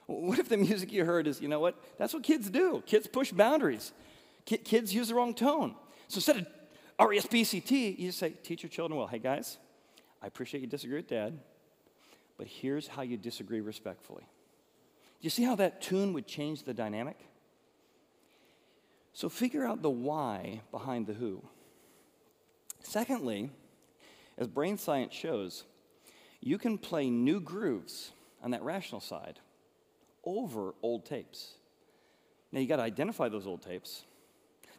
What 0.06 0.38
if 0.38 0.48
the 0.48 0.56
music 0.68 0.92
you 0.92 1.04
heard 1.04 1.26
is, 1.26 1.40
you 1.40 1.48
know 1.48 1.60
what? 1.60 1.82
That's 1.98 2.14
what 2.14 2.22
kids 2.22 2.48
do. 2.48 2.82
Kids 2.86 3.06
push 3.06 3.32
boundaries. 3.32 3.92
Kids 4.44 4.94
use 4.94 5.08
the 5.08 5.14
wrong 5.14 5.34
tone. 5.34 5.74
So 6.08 6.18
instead 6.18 6.36
of 6.36 6.46
R 6.98 7.12
E 7.12 7.18
S 7.18 7.26
P 7.26 7.44
C 7.44 7.60
T, 7.60 7.90
you 7.90 8.08
just 8.08 8.18
say, 8.18 8.30
teach 8.42 8.62
your 8.62 8.70
children 8.70 8.98
well. 8.98 9.06
Hey 9.06 9.18
guys, 9.18 9.58
I 10.22 10.26
appreciate 10.26 10.60
you 10.60 10.66
disagree 10.66 10.96
with 10.96 11.08
dad, 11.08 11.38
but 12.38 12.46
here's 12.46 12.88
how 12.88 13.02
you 13.02 13.16
disagree 13.16 13.60
respectfully. 13.60 14.22
Do 15.20 15.24
you 15.24 15.30
see 15.30 15.44
how 15.44 15.56
that 15.56 15.82
tune 15.82 16.12
would 16.14 16.26
change 16.26 16.62
the 16.62 16.74
dynamic? 16.74 17.18
So 19.12 19.28
figure 19.28 19.64
out 19.64 19.82
the 19.82 19.90
why 19.90 20.60
behind 20.70 21.06
the 21.06 21.14
who. 21.14 21.42
Secondly, 22.82 23.50
as 24.38 24.46
brain 24.46 24.76
science 24.76 25.14
shows, 25.14 25.64
you 26.40 26.58
can 26.58 26.78
play 26.78 27.08
new 27.08 27.40
grooves 27.40 28.12
on 28.42 28.50
that 28.50 28.62
rational 28.62 29.00
side 29.00 29.40
over 30.24 30.74
old 30.82 31.06
tapes. 31.06 31.54
Now 32.52 32.60
you 32.60 32.66
got 32.66 32.76
to 32.76 32.82
identify 32.82 33.28
those 33.28 33.46
old 33.46 33.62
tapes. 33.62 34.04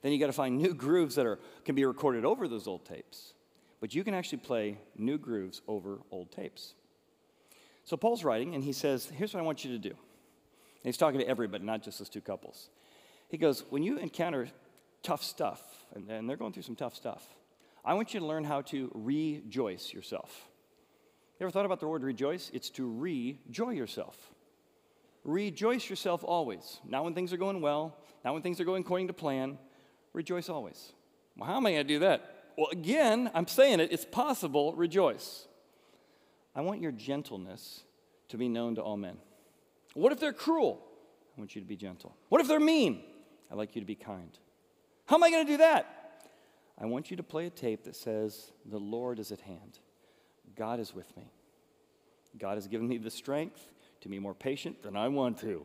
Then 0.01 0.12
you 0.12 0.20
got 0.20 0.27
to 0.27 0.34
find 0.34 0.58
new 0.58 0.74
grooves 0.74 1.16
that 1.16 1.25
are, 1.25 1.39
can 1.66 1.75
be 1.75 1.86
recorded 1.86 2.25
over 2.25 2.48
those 2.48 2.68
old 2.68 2.86
tapes. 2.86 3.34
But 3.80 3.94
you 3.94 4.04
can 4.04 4.13
actually 4.13 4.39
play 4.39 4.80
new 4.96 5.18
grooves 5.18 5.62
over 5.68 6.00
old 6.12 6.32
tapes. 6.32 6.74
So 7.86 7.96
Paul's 7.96 8.24
writing, 8.24 8.56
and 8.56 8.63
he 8.63 8.74
says, 8.74 9.06
Here's 9.06 9.34
what 9.34 9.39
I 9.39 9.44
want 9.44 9.63
you 9.63 9.72
to 9.72 9.80
do. 9.80 9.89
And 9.89 10.84
he's 10.84 10.98
talking 10.98 11.20
to 11.20 11.27
everybody, 11.27 11.63
not 11.63 11.84
just 11.84 12.00
those 12.00 12.10
two 12.10 12.22
couples. 12.22 12.70
He 13.30 13.38
goes, 13.38 13.63
When 13.70 13.84
you 13.84 13.98
encounter 13.98 14.48
tough 15.04 15.24
stuff, 15.24 15.62
and, 15.96 16.10
and 16.10 16.30
they're 16.30 16.38
going 16.38 16.54
through 16.54 16.63
some 16.63 16.75
tough 16.75 16.96
stuff, 16.96 17.24
I 17.86 17.94
want 17.94 18.13
you 18.13 18.20
to 18.20 18.25
learn 18.25 18.44
how 18.44 18.62
to 18.63 18.92
rejoice 18.94 19.94
yourself. 19.94 20.50
You 21.39 21.46
ever 21.46 21.51
thought 21.51 21.66
about 21.66 21.80
the 21.80 21.88
word 21.88 22.04
rejoice? 22.04 22.50
It's 22.54 22.70
to 22.72 22.92
rejoy 23.00 23.70
yourself. 23.70 24.18
Rejoice 25.24 25.89
yourself 25.89 26.24
always. 26.24 26.80
Not 26.86 27.04
when 27.04 27.13
things 27.13 27.32
are 27.32 27.38
going 27.38 27.62
well, 27.62 27.96
not 28.25 28.34
when 28.34 28.42
things 28.42 28.60
are 28.60 28.66
going 28.66 28.82
according 28.82 29.08
to 29.08 29.13
plan. 29.13 29.58
Rejoice 30.17 30.50
always. 30.50 30.93
Well, 31.38 31.47
how 31.47 31.57
am 31.57 31.67
I 31.67 31.74
going 31.74 31.86
to 31.86 31.93
do 31.93 32.00
that? 32.00 32.53
Well, 32.57 32.69
again, 32.71 33.29
I'm 33.36 33.45
saying 33.45 33.81
it, 33.81 33.91
it's 33.91 34.03
possible. 34.03 34.74
Rejoice. 34.74 35.45
I 36.55 36.62
want 36.62 36.81
your 36.81 36.91
gentleness 36.91 37.83
to 38.29 38.38
be 38.38 38.50
known 38.50 38.74
to 38.75 38.81
all 38.81 38.97
men. 38.97 39.17
What 39.93 40.12
if 40.12 40.19
they're 40.19 40.33
cruel? 40.33 40.81
I 41.38 41.39
want 41.39 41.53
you 41.53 41.62
to 41.62 41.67
be 41.67 41.75
gentle. 41.75 42.15
What 42.29 42.41
if 42.41 42.47
they're 42.47 42.59
mean? 42.59 43.03
I'd 43.51 43.59
like 43.59 43.75
you 43.75 43.81
to 43.81 43.86
be 43.86 43.93
kind. 43.93 44.36
How 45.05 45.17
am 45.17 45.24
I 45.24 45.29
going 45.29 45.45
to 45.45 45.51
do 45.53 45.57
that? 45.57 46.24
I 46.79 46.88
want 46.88 47.12
you 47.12 47.17
to 47.17 47.24
play 47.24 47.45
a 47.45 47.51
tape 47.51 47.83
that 47.83 47.95
says, 47.95 48.51
The 48.65 48.79
Lord 48.79 49.19
is 49.19 49.31
at 49.31 49.41
hand. 49.41 49.77
God 50.55 50.79
is 50.79 50.95
with 50.95 51.15
me. 51.15 51.31
God 52.39 52.55
has 52.55 52.67
given 52.67 52.88
me 52.88 52.97
the 52.97 53.12
strength 53.12 53.71
to 54.01 54.09
be 54.09 54.17
more 54.17 54.33
patient 54.33 54.81
than 54.81 54.95
I 54.95 55.09
want 55.09 55.39
to. 55.41 55.63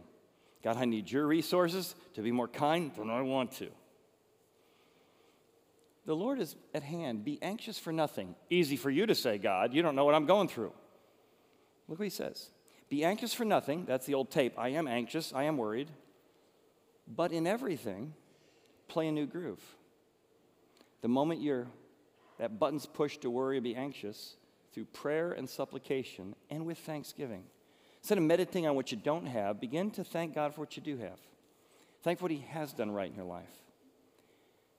God, 0.62 0.76
I 0.76 0.84
need 0.84 1.10
your 1.10 1.26
resources 1.26 1.94
to 2.12 2.20
be 2.20 2.32
more 2.32 2.48
kind 2.48 2.94
than 2.94 3.08
I 3.08 3.22
want 3.22 3.52
to. 3.52 3.70
The 6.04 6.16
Lord 6.16 6.40
is 6.40 6.56
at 6.74 6.82
hand. 6.82 7.24
Be 7.24 7.38
anxious 7.42 7.78
for 7.78 7.92
nothing. 7.92 8.34
Easy 8.50 8.76
for 8.76 8.90
you 8.90 9.06
to 9.06 9.14
say, 9.14 9.38
God. 9.38 9.72
You 9.72 9.82
don't 9.82 9.94
know 9.94 10.04
what 10.04 10.14
I'm 10.14 10.26
going 10.26 10.48
through. 10.48 10.72
Look 11.88 11.98
what 11.98 12.04
he 12.04 12.10
says. 12.10 12.50
Be 12.88 13.04
anxious 13.04 13.32
for 13.32 13.44
nothing. 13.44 13.84
That's 13.84 14.06
the 14.06 14.14
old 14.14 14.30
tape. 14.30 14.54
I 14.58 14.70
am 14.70 14.88
anxious. 14.88 15.32
I 15.32 15.44
am 15.44 15.56
worried. 15.56 15.88
But 17.06 17.32
in 17.32 17.46
everything, 17.46 18.14
play 18.88 19.08
a 19.08 19.12
new 19.12 19.26
groove. 19.26 19.62
The 21.02 21.08
moment 21.08 21.40
you're, 21.40 21.66
that 22.38 22.58
button's 22.58 22.86
pushed 22.86 23.22
to 23.22 23.30
worry 23.30 23.58
or 23.58 23.60
be 23.60 23.74
anxious, 23.74 24.36
through 24.72 24.86
prayer 24.86 25.32
and 25.32 25.48
supplication 25.48 26.34
and 26.50 26.66
with 26.66 26.78
thanksgiving. 26.78 27.44
Instead 28.00 28.18
of 28.18 28.24
meditating 28.24 28.66
on 28.66 28.74
what 28.74 28.90
you 28.90 28.98
don't 28.98 29.26
have, 29.26 29.60
begin 29.60 29.90
to 29.92 30.02
thank 30.02 30.34
God 30.34 30.54
for 30.54 30.62
what 30.62 30.76
you 30.76 30.82
do 30.82 30.96
have. 30.96 31.18
Thank 32.02 32.18
for 32.18 32.24
what 32.24 32.32
He 32.32 32.44
has 32.48 32.72
done 32.72 32.90
right 32.90 33.08
in 33.08 33.16
your 33.16 33.26
life. 33.26 33.61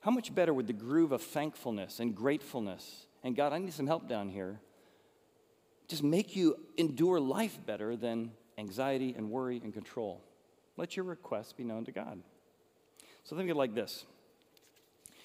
How 0.04 0.10
much 0.10 0.34
better 0.34 0.52
would 0.52 0.66
the 0.66 0.74
groove 0.74 1.12
of 1.12 1.22
thankfulness 1.22 1.98
and 1.98 2.14
gratefulness 2.14 3.06
and 3.22 3.34
God, 3.34 3.54
I 3.54 3.58
need 3.58 3.72
some 3.72 3.86
help 3.86 4.06
down 4.06 4.28
here, 4.28 4.60
just 5.88 6.02
make 6.02 6.36
you 6.36 6.56
endure 6.76 7.18
life 7.18 7.58
better 7.64 7.96
than 7.96 8.32
anxiety 8.58 9.14
and 9.16 9.30
worry 9.30 9.62
and 9.64 9.72
control? 9.72 10.20
Let 10.76 10.94
your 10.94 11.06
requests 11.06 11.54
be 11.54 11.64
known 11.64 11.86
to 11.86 11.90
God. 11.90 12.20
So 13.24 13.34
think 13.34 13.48
of 13.48 13.56
it 13.56 13.58
like 13.58 13.74
this 13.74 14.04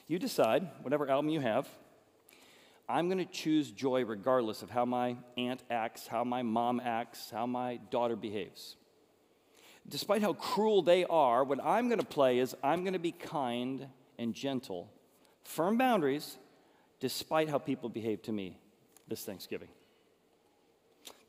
you 0.08 0.18
decide, 0.18 0.66
whatever 0.82 1.10
album 1.10 1.30
you 1.30 1.42
have, 1.42 1.68
I'm 2.88 3.10
going 3.10 3.18
to 3.18 3.26
choose 3.26 3.72
joy 3.72 4.06
regardless 4.06 4.62
of 4.62 4.70
how 4.70 4.86
my 4.86 5.18
aunt 5.36 5.62
acts, 5.70 6.08
how 6.08 6.24
my 6.24 6.42
mom 6.42 6.80
acts, 6.80 7.32
how 7.32 7.46
my 7.46 7.82
daughter 7.92 8.16
behaves. 8.16 8.78
Despite 9.90 10.22
how 10.22 10.32
cruel 10.32 10.82
they 10.82 11.04
are, 11.04 11.44
what 11.44 11.60
I'm 11.62 11.90
going 11.90 12.00
to 12.00 12.06
play 12.06 12.40
is 12.40 12.56
I'm 12.64 12.86
going 12.86 12.94
to 12.94 13.00
be 13.00 13.12
kind 13.12 13.90
and 14.20 14.36
gentle, 14.36 14.92
firm 15.44 15.78
boundaries, 15.78 16.38
despite 17.00 17.50
how 17.50 17.58
people 17.58 17.90
behave 17.90 18.22
to 18.24 18.32
me 18.32 18.60
this 19.08 19.24
Thanksgiving. 19.24 19.70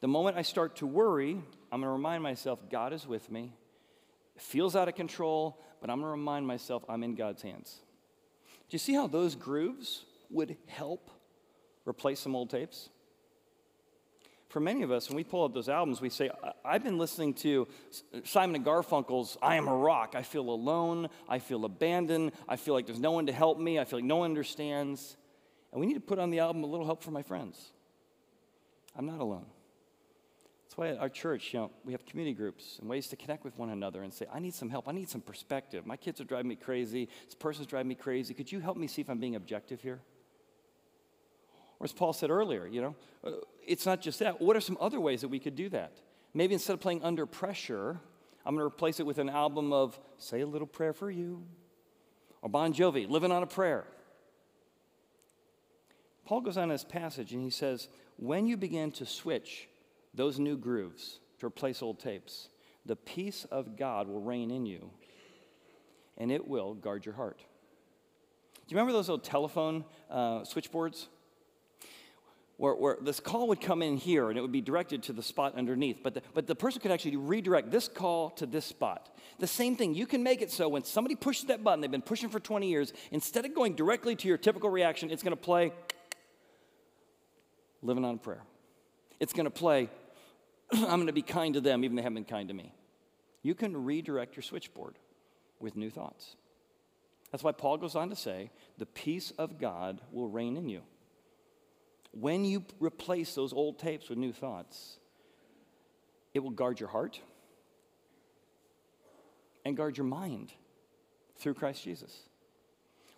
The 0.00 0.08
moment 0.08 0.36
I 0.36 0.42
start 0.42 0.76
to 0.76 0.86
worry, 0.86 1.40
I'm 1.72 1.80
going 1.80 1.82
to 1.82 1.88
remind 1.88 2.22
myself 2.22 2.58
God 2.70 2.92
is 2.92 3.06
with 3.06 3.30
me. 3.30 3.52
It 4.34 4.42
feels 4.42 4.74
out 4.74 4.88
of 4.88 4.94
control, 4.94 5.62
but 5.80 5.88
I'm 5.88 5.98
going 5.98 6.08
to 6.08 6.18
remind 6.18 6.46
myself 6.46 6.84
I'm 6.88 7.04
in 7.04 7.14
God's 7.14 7.42
hands. 7.42 7.78
Do 8.68 8.74
you 8.74 8.78
see 8.78 8.94
how 8.94 9.06
those 9.06 9.34
grooves 9.34 10.04
would 10.28 10.56
help 10.66 11.10
replace 11.86 12.20
some 12.20 12.34
old 12.34 12.50
tapes? 12.50 12.88
For 14.50 14.58
many 14.58 14.82
of 14.82 14.90
us, 14.90 15.08
when 15.08 15.14
we 15.16 15.22
pull 15.22 15.44
up 15.44 15.54
those 15.54 15.68
albums, 15.68 16.00
we 16.00 16.10
say, 16.10 16.28
I've 16.64 16.82
been 16.82 16.98
listening 16.98 17.34
to 17.34 17.68
Simon 18.24 18.56
and 18.56 18.64
Garfunkel's 18.64 19.38
I 19.40 19.54
Am 19.54 19.68
a 19.68 19.74
Rock. 19.74 20.14
I 20.16 20.22
feel 20.22 20.50
alone. 20.50 21.08
I 21.28 21.38
feel 21.38 21.64
abandoned. 21.64 22.32
I 22.48 22.56
feel 22.56 22.74
like 22.74 22.84
there's 22.84 22.98
no 22.98 23.12
one 23.12 23.26
to 23.26 23.32
help 23.32 23.60
me. 23.60 23.78
I 23.78 23.84
feel 23.84 24.00
like 24.00 24.06
no 24.06 24.16
one 24.16 24.30
understands. 24.30 25.16
And 25.70 25.80
we 25.80 25.86
need 25.86 25.94
to 25.94 26.00
put 26.00 26.18
on 26.18 26.30
the 26.30 26.40
album 26.40 26.64
A 26.64 26.66
Little 26.66 26.84
Help 26.84 27.00
for 27.00 27.12
My 27.12 27.22
Friends. 27.22 27.70
I'm 28.96 29.06
not 29.06 29.20
alone. 29.20 29.46
That's 30.64 30.76
why 30.76 30.88
at 30.88 30.98
our 30.98 31.08
church, 31.08 31.54
you 31.54 31.60
know, 31.60 31.70
we 31.84 31.92
have 31.92 32.04
community 32.04 32.34
groups 32.34 32.78
and 32.80 32.90
ways 32.90 33.06
to 33.08 33.16
connect 33.16 33.44
with 33.44 33.56
one 33.56 33.70
another 33.70 34.02
and 34.02 34.12
say, 34.12 34.26
I 34.34 34.40
need 34.40 34.54
some 34.54 34.68
help. 34.68 34.88
I 34.88 34.92
need 34.92 35.08
some 35.08 35.20
perspective. 35.20 35.86
My 35.86 35.96
kids 35.96 36.20
are 36.20 36.24
driving 36.24 36.48
me 36.48 36.56
crazy. 36.56 37.08
This 37.24 37.36
person's 37.36 37.68
driving 37.68 37.88
me 37.88 37.94
crazy. 37.94 38.34
Could 38.34 38.50
you 38.50 38.58
help 38.58 38.76
me 38.76 38.88
see 38.88 39.00
if 39.00 39.08
I'm 39.08 39.20
being 39.20 39.36
objective 39.36 39.80
here? 39.80 40.00
Or 41.80 41.84
as 41.84 41.92
Paul 41.92 42.12
said 42.12 42.30
earlier, 42.30 42.66
you 42.66 42.82
know, 42.82 42.94
uh, 43.24 43.30
it's 43.66 43.86
not 43.86 44.02
just 44.02 44.18
that. 44.18 44.40
What 44.40 44.56
are 44.56 44.60
some 44.60 44.76
other 44.80 45.00
ways 45.00 45.22
that 45.22 45.28
we 45.28 45.38
could 45.38 45.56
do 45.56 45.70
that? 45.70 45.92
Maybe 46.34 46.54
instead 46.54 46.74
of 46.74 46.80
playing 46.80 47.02
under 47.02 47.26
pressure, 47.26 47.98
I'm 48.44 48.54
going 48.54 48.62
to 48.62 48.66
replace 48.66 49.00
it 49.00 49.06
with 49.06 49.18
an 49.18 49.30
album 49.30 49.72
of 49.72 49.98
Say 50.18 50.42
a 50.42 50.46
Little 50.46 50.66
Prayer 50.66 50.92
for 50.92 51.10
You 51.10 51.42
or 52.42 52.48
Bon 52.48 52.72
Jovi, 52.72 53.08
Living 53.08 53.32
on 53.32 53.42
a 53.42 53.46
Prayer. 53.46 53.84
Paul 56.26 56.42
goes 56.42 56.56
on 56.56 56.64
in 56.64 56.68
this 56.68 56.84
passage 56.84 57.32
and 57.32 57.42
he 57.42 57.50
says, 57.50 57.88
When 58.16 58.46
you 58.46 58.56
begin 58.56 58.92
to 58.92 59.06
switch 59.06 59.68
those 60.14 60.38
new 60.38 60.56
grooves 60.56 61.18
to 61.38 61.46
replace 61.46 61.82
old 61.82 61.98
tapes, 61.98 62.48
the 62.86 62.96
peace 62.96 63.46
of 63.50 63.76
God 63.76 64.06
will 64.06 64.20
reign 64.20 64.50
in 64.50 64.66
you 64.66 64.90
and 66.18 66.30
it 66.30 66.46
will 66.46 66.74
guard 66.74 67.06
your 67.06 67.14
heart. 67.14 67.38
Do 67.38 68.74
you 68.74 68.76
remember 68.76 68.92
those 68.92 69.08
old 69.08 69.24
telephone 69.24 69.84
uh, 70.10 70.44
switchboards? 70.44 71.08
Where, 72.60 72.74
where, 72.74 72.98
this 73.00 73.20
call 73.20 73.48
would 73.48 73.58
come 73.58 73.80
in 73.80 73.96
here 73.96 74.28
and 74.28 74.36
it 74.36 74.42
would 74.42 74.52
be 74.52 74.60
directed 74.60 75.02
to 75.04 75.14
the 75.14 75.22
spot 75.22 75.54
underneath. 75.56 76.02
But 76.02 76.12
the, 76.12 76.22
but 76.34 76.46
the 76.46 76.54
person 76.54 76.82
could 76.82 76.90
actually 76.90 77.16
redirect 77.16 77.70
this 77.70 77.88
call 77.88 78.28
to 78.32 78.44
this 78.44 78.66
spot. 78.66 79.08
The 79.38 79.46
same 79.46 79.76
thing, 79.76 79.94
you 79.94 80.06
can 80.06 80.22
make 80.22 80.42
it 80.42 80.50
so 80.50 80.68
when 80.68 80.84
somebody 80.84 81.14
pushes 81.14 81.46
that 81.46 81.64
button, 81.64 81.80
they've 81.80 81.90
been 81.90 82.02
pushing 82.02 82.28
for 82.28 82.38
20 82.38 82.68
years, 82.68 82.92
instead 83.12 83.46
of 83.46 83.54
going 83.54 83.76
directly 83.76 84.14
to 84.14 84.28
your 84.28 84.36
typical 84.36 84.68
reaction, 84.68 85.10
it's 85.10 85.22
to 85.22 85.36
play 85.36 85.72
living 87.80 88.04
on 88.04 88.18
prayer. 88.18 88.42
It's 89.20 89.32
to 89.46 89.50
play 89.50 89.88
I'm 90.70 91.06
to 91.06 91.14
be 91.14 91.22
kind 91.22 91.54
to 91.54 91.62
them 91.62 91.82
even 91.82 91.96
though 91.96 92.00
they 92.00 92.04
haven't 92.04 92.26
been 92.26 92.36
kind 92.36 92.48
to 92.48 92.54
me. 92.54 92.74
You 93.42 93.54
can 93.54 93.74
redirect 93.86 94.36
your 94.36 94.42
switchboard 94.42 94.98
with 95.60 95.76
new 95.76 95.88
thoughts. 95.88 96.36
That's 97.32 97.42
why 97.42 97.52
Paul 97.52 97.78
goes 97.78 97.96
on 97.96 98.10
to 98.10 98.16
say, 98.16 98.50
the 98.76 98.84
peace 98.84 99.32
of 99.38 99.58
God 99.58 100.02
will 100.12 100.28
reign 100.28 100.58
in 100.58 100.68
you. 100.68 100.82
When 102.12 102.44
you 102.44 102.64
replace 102.80 103.34
those 103.34 103.52
old 103.52 103.78
tapes 103.78 104.08
with 104.08 104.18
new 104.18 104.32
thoughts, 104.32 104.98
it 106.34 106.40
will 106.40 106.50
guard 106.50 106.80
your 106.80 106.88
heart 106.88 107.20
and 109.64 109.76
guard 109.76 109.96
your 109.96 110.06
mind 110.06 110.52
through 111.38 111.54
Christ 111.54 111.84
Jesus. 111.84 112.16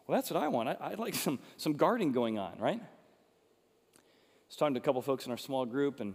Well, 0.06 0.18
that's 0.18 0.30
what 0.30 0.42
I 0.42 0.48
want. 0.48 0.68
I, 0.68 0.90
would 0.90 0.98
like 0.98 1.14
some, 1.14 1.38
some 1.56 1.74
guarding 1.74 2.12
going 2.12 2.38
on, 2.38 2.58
right? 2.58 2.80
I 2.80 4.00
was 4.48 4.56
talking 4.56 4.74
to 4.74 4.80
a 4.80 4.82
couple 4.82 5.00
folks 5.02 5.26
in 5.26 5.32
our 5.32 5.38
small 5.38 5.64
group, 5.64 6.00
and 6.00 6.14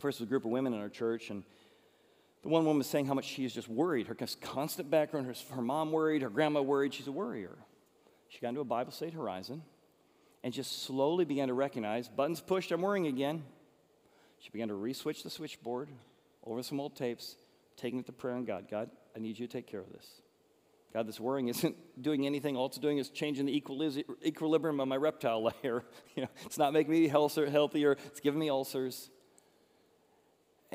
first 0.00 0.20
was 0.20 0.26
a 0.26 0.28
group 0.28 0.44
of 0.44 0.50
women 0.50 0.72
in 0.72 0.80
our 0.80 0.88
church, 0.88 1.30
and 1.30 1.44
the 2.42 2.48
one 2.48 2.64
woman 2.64 2.78
was 2.78 2.88
saying 2.88 3.06
how 3.06 3.14
much 3.14 3.26
she 3.26 3.44
is 3.44 3.54
just 3.54 3.68
worried. 3.68 4.08
Her 4.08 4.16
constant 4.40 4.90
background, 4.90 5.26
her, 5.26 5.54
her 5.54 5.62
mom 5.62 5.92
worried, 5.92 6.22
her 6.22 6.30
grandma 6.30 6.62
worried, 6.62 6.94
she's 6.94 7.06
a 7.06 7.12
worrier. 7.12 7.56
She 8.28 8.40
got 8.40 8.48
into 8.48 8.62
a 8.62 8.64
Bible 8.64 8.90
State 8.90 9.14
Horizon, 9.14 9.62
and 10.44 10.52
just 10.52 10.82
slowly 10.84 11.24
began 11.24 11.48
to 11.48 11.54
recognize 11.54 12.08
buttons 12.08 12.40
pushed, 12.40 12.72
I'm 12.72 12.82
worrying 12.82 13.06
again. 13.06 13.44
She 14.38 14.50
began 14.50 14.68
to 14.68 14.74
reswitch 14.74 15.22
the 15.22 15.30
switchboard 15.30 15.88
over 16.44 16.62
some 16.62 16.80
old 16.80 16.96
tapes, 16.96 17.36
taking 17.76 18.00
it 18.00 18.06
to 18.06 18.12
prayer 18.12 18.34
and 18.34 18.46
God. 18.46 18.66
God, 18.68 18.90
I 19.14 19.20
need 19.20 19.38
you 19.38 19.46
to 19.46 19.52
take 19.52 19.66
care 19.66 19.80
of 19.80 19.92
this. 19.92 20.06
God, 20.92 21.06
this 21.06 21.20
worrying 21.20 21.48
isn't 21.48 21.76
doing 22.00 22.26
anything. 22.26 22.56
All 22.56 22.66
it's 22.66 22.78
doing 22.78 22.98
is 22.98 23.08
changing 23.08 23.46
the 23.46 23.56
equilibrium 23.56 24.80
of 24.80 24.88
my 24.88 24.96
reptile 24.96 25.44
layer. 25.62 25.84
you 26.16 26.22
know, 26.22 26.28
it's 26.44 26.58
not 26.58 26.72
making 26.72 26.92
me 26.92 27.08
healthier, 27.08 27.92
it's 28.06 28.20
giving 28.20 28.40
me 28.40 28.50
ulcers. 28.50 29.10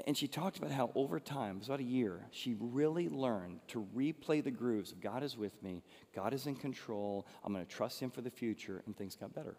And 0.05 0.15
she 0.15 0.27
talked 0.27 0.57
about 0.57 0.71
how 0.71 0.91
over 0.93 1.19
time, 1.19 1.55
it 1.55 1.59
was 1.59 1.67
about 1.69 1.79
a 1.79 1.83
year, 1.83 2.27
she 2.31 2.55
really 2.59 3.09
learned 3.09 3.61
to 3.69 3.87
replay 3.95 4.43
the 4.43 4.51
grooves 4.51 4.91
of 4.91 5.01
God 5.01 5.23
is 5.23 5.35
with 5.35 5.61
me, 5.63 5.83
God 6.13 6.33
is 6.33 6.45
in 6.45 6.55
control, 6.55 7.25
I'm 7.43 7.53
going 7.53 7.65
to 7.65 7.71
trust 7.71 7.99
Him 7.99 8.11
for 8.11 8.21
the 8.21 8.29
future, 8.29 8.83
and 8.85 8.95
things 8.95 9.15
got 9.15 9.33
better. 9.33 9.57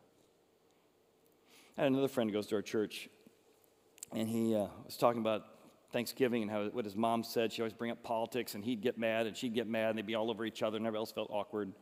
I 1.76 1.82
had 1.82 1.92
another 1.92 2.08
friend 2.08 2.30
who 2.30 2.34
goes 2.34 2.46
to 2.48 2.56
our 2.56 2.62
church, 2.62 3.08
and 4.12 4.28
he 4.28 4.54
uh, 4.54 4.66
was 4.84 4.96
talking 4.96 5.20
about 5.20 5.42
Thanksgiving 5.92 6.42
and 6.42 6.50
how 6.50 6.64
what 6.68 6.84
his 6.84 6.96
mom 6.96 7.22
said. 7.24 7.52
She 7.52 7.62
always 7.62 7.72
bring 7.72 7.90
up 7.90 8.02
politics, 8.02 8.54
and 8.54 8.64
he'd 8.64 8.80
get 8.80 8.98
mad, 8.98 9.26
and 9.26 9.36
she'd 9.36 9.54
get 9.54 9.66
mad, 9.66 9.90
and 9.90 9.98
they'd 9.98 10.06
be 10.06 10.14
all 10.14 10.30
over 10.30 10.44
each 10.44 10.62
other, 10.62 10.76
and 10.76 10.86
everybody 10.86 11.00
else 11.00 11.12
felt 11.12 11.30
awkward. 11.30 11.72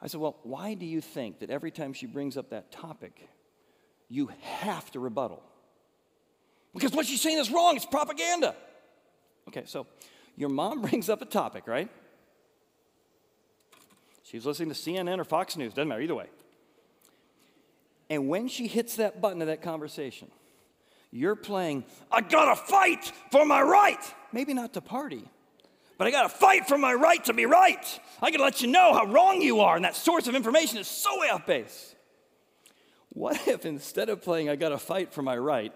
I 0.00 0.08
said, 0.08 0.20
Well, 0.20 0.38
why 0.42 0.74
do 0.74 0.86
you 0.86 1.00
think 1.00 1.40
that 1.40 1.50
every 1.50 1.70
time 1.70 1.92
she 1.92 2.06
brings 2.06 2.36
up 2.36 2.50
that 2.50 2.72
topic, 2.72 3.28
you 4.08 4.30
have 4.40 4.90
to 4.92 5.00
rebuttal? 5.00 5.42
Because 6.74 6.92
what 6.92 7.06
she's 7.06 7.20
saying 7.20 7.38
is 7.38 7.50
wrong, 7.50 7.76
it's 7.76 7.86
propaganda. 7.86 8.54
Okay, 9.48 9.64
so 9.66 9.86
your 10.36 10.48
mom 10.48 10.82
brings 10.88 11.08
up 11.08 11.22
a 11.22 11.26
topic, 11.26 11.66
right? 11.66 11.90
She's 14.22 14.46
listening 14.46 14.70
to 14.70 14.74
CNN 14.74 15.18
or 15.18 15.24
Fox 15.24 15.56
News, 15.56 15.74
doesn't 15.74 15.88
matter, 15.88 16.00
either 16.00 16.14
way. 16.14 16.28
And 18.08 18.28
when 18.28 18.48
she 18.48 18.66
hits 18.66 18.96
that 18.96 19.20
button 19.20 19.40
of 19.42 19.48
that 19.48 19.62
conversation, 19.62 20.30
you're 21.10 21.36
playing, 21.36 21.84
I 22.10 22.22
gotta 22.22 22.56
fight 22.56 23.12
for 23.30 23.44
my 23.44 23.60
right. 23.60 24.00
Maybe 24.32 24.54
not 24.54 24.72
to 24.74 24.80
party, 24.80 25.24
but 25.98 26.06
I 26.06 26.10
gotta 26.10 26.30
fight 26.30 26.66
for 26.66 26.78
my 26.78 26.94
right 26.94 27.22
to 27.26 27.34
be 27.34 27.44
right. 27.44 28.00
I 28.22 28.30
gotta 28.30 28.42
let 28.42 28.62
you 28.62 28.68
know 28.68 28.94
how 28.94 29.04
wrong 29.06 29.42
you 29.42 29.60
are, 29.60 29.76
and 29.76 29.84
that 29.84 29.96
source 29.96 30.26
of 30.26 30.34
information 30.34 30.78
is 30.78 30.88
so 30.88 31.20
way 31.20 31.28
off 31.28 31.46
base. 31.46 31.94
What 33.10 33.46
if 33.46 33.66
instead 33.66 34.08
of 34.08 34.22
playing, 34.22 34.48
I 34.48 34.56
gotta 34.56 34.78
fight 34.78 35.12
for 35.12 35.20
my 35.20 35.36
right, 35.36 35.72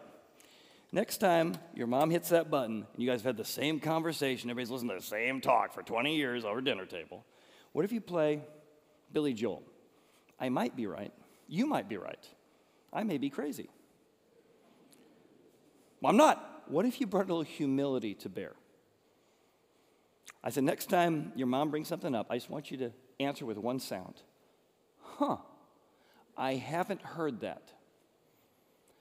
next 0.93 1.19
time 1.19 1.55
your 1.75 1.87
mom 1.87 2.11
hits 2.11 2.31
that 2.31 2.51
button 2.51 2.87
and 2.93 3.03
you 3.03 3.09
guys 3.09 3.21
have 3.21 3.27
had 3.27 3.37
the 3.37 3.45
same 3.45 3.81
conversation, 3.81 4.51
everybody's 4.51 4.71
listened 4.71 4.91
to 4.91 4.97
the 4.97 5.03
same 5.03 5.41
talk 5.41 5.73
for 5.73 5.83
20 5.83 6.17
years 6.17 6.45
over 6.45 6.61
dinner 6.61 6.87
table, 6.87 7.25
what 7.73 7.85
if 7.85 7.93
you 7.93 8.01
play 8.01 8.41
Billy 9.13 9.35
Joel? 9.35 9.63
I 10.39 10.49
might 10.49 10.77
be 10.77 10.87
right. 10.87 11.13
You 11.49 11.67
might 11.67 11.89
be 11.89 11.97
right. 11.97 12.29
I 12.93 13.05
may 13.05 13.19
be 13.19 13.31
crazy. 13.31 13.69
Well, 16.01 16.11
I'm 16.11 16.17
not. 16.17 16.65
What 16.69 16.85
if 16.85 17.01
you 17.01 17.07
brought 17.07 17.27
a 17.27 17.29
little 17.29 17.43
humility 17.43 18.15
to 18.15 18.29
bear? 18.29 18.53
I 20.43 20.51
said, 20.51 20.65
next 20.65 20.87
time 20.87 21.33
your 21.35 21.47
mom 21.47 21.71
brings 21.71 21.89
something 21.89 22.15
up, 22.15 22.27
I 22.31 22.37
just 22.37 22.51
want 22.51 22.71
you 22.71 22.77
to 22.79 22.93
answer 23.19 23.47
with 23.47 23.59
one 23.59 23.81
sound. 23.81 24.23
Huh, 25.01 25.39
I 26.37 26.55
haven't 26.55 27.03
heard 27.03 27.41
that. 27.41 27.73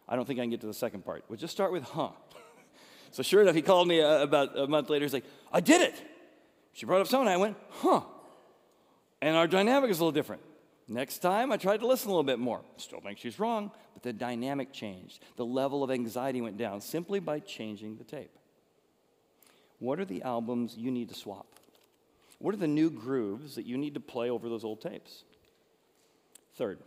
I 0.07 0.15
don't 0.15 0.25
think 0.25 0.39
I 0.39 0.43
can 0.43 0.51
get 0.51 0.61
to 0.61 0.67
the 0.67 0.73
second 0.73 1.03
part. 1.03 1.23
We'll 1.29 1.39
just 1.39 1.53
start 1.53 1.71
with 1.71 1.83
huh. 1.83 2.09
so 3.11 3.23
sure 3.23 3.41
enough, 3.41 3.55
he 3.55 3.61
called 3.61 3.87
me 3.87 4.01
uh, 4.01 4.21
about 4.21 4.57
a 4.57 4.67
month 4.67 4.89
later. 4.89 5.05
He's 5.05 5.13
like, 5.13 5.25
I 5.51 5.59
did 5.59 5.81
it. 5.81 5.95
She 6.73 6.85
brought 6.85 7.01
up 7.01 7.07
something. 7.07 7.27
I 7.27 7.37
went, 7.37 7.57
huh. 7.69 8.01
And 9.21 9.35
our 9.35 9.47
dynamic 9.47 9.89
is 9.89 9.99
a 9.99 10.03
little 10.03 10.11
different. 10.11 10.41
Next 10.87 11.19
time, 11.19 11.51
I 11.51 11.57
tried 11.57 11.79
to 11.79 11.87
listen 11.87 12.09
a 12.09 12.11
little 12.11 12.23
bit 12.23 12.37
more. 12.37 12.61
Still 12.77 12.99
think 12.99 13.17
she's 13.17 13.39
wrong, 13.39 13.71
but 13.93 14.03
the 14.03 14.13
dynamic 14.13 14.71
changed. 14.71 15.23
The 15.35 15.45
level 15.45 15.83
of 15.83 15.89
anxiety 15.89 16.41
went 16.41 16.57
down 16.57 16.81
simply 16.81 17.19
by 17.19 17.39
changing 17.39 17.97
the 17.97 18.03
tape. 18.03 18.31
What 19.79 19.99
are 19.99 20.05
the 20.05 20.21
albums 20.21 20.75
you 20.77 20.91
need 20.91 21.09
to 21.09 21.15
swap? 21.15 21.47
What 22.37 22.53
are 22.53 22.57
the 22.57 22.67
new 22.67 22.91
grooves 22.91 23.55
that 23.55 23.65
you 23.65 23.77
need 23.77 23.95
to 23.95 23.99
play 23.99 24.29
over 24.29 24.47
those 24.47 24.63
old 24.63 24.81
tapes? 24.81 25.23
Third, 26.55 26.79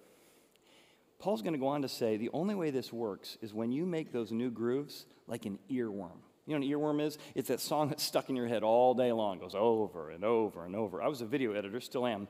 Paul's 1.18 1.42
going 1.42 1.54
to 1.54 1.58
go 1.58 1.68
on 1.68 1.82
to 1.82 1.88
say 1.88 2.16
the 2.16 2.30
only 2.32 2.54
way 2.54 2.70
this 2.70 2.92
works 2.92 3.36
is 3.42 3.52
when 3.52 3.72
you 3.72 3.84
make 3.84 4.12
those 4.12 4.30
new 4.30 4.50
grooves 4.50 5.06
like 5.26 5.46
an 5.46 5.58
earworm. 5.70 6.20
You 6.46 6.54
know 6.54 6.60
what 6.60 6.94
an 6.94 7.00
earworm 7.00 7.06
is? 7.06 7.18
It's 7.34 7.48
that 7.48 7.60
song 7.60 7.88
that's 7.88 8.02
stuck 8.02 8.30
in 8.30 8.36
your 8.36 8.46
head 8.46 8.62
all 8.62 8.94
day 8.94 9.12
long, 9.12 9.38
goes 9.38 9.54
over 9.54 10.10
and 10.10 10.24
over 10.24 10.64
and 10.64 10.74
over. 10.76 11.02
I 11.02 11.08
was 11.08 11.20
a 11.20 11.26
video 11.26 11.52
editor, 11.52 11.80
still 11.80 12.06
am. 12.06 12.28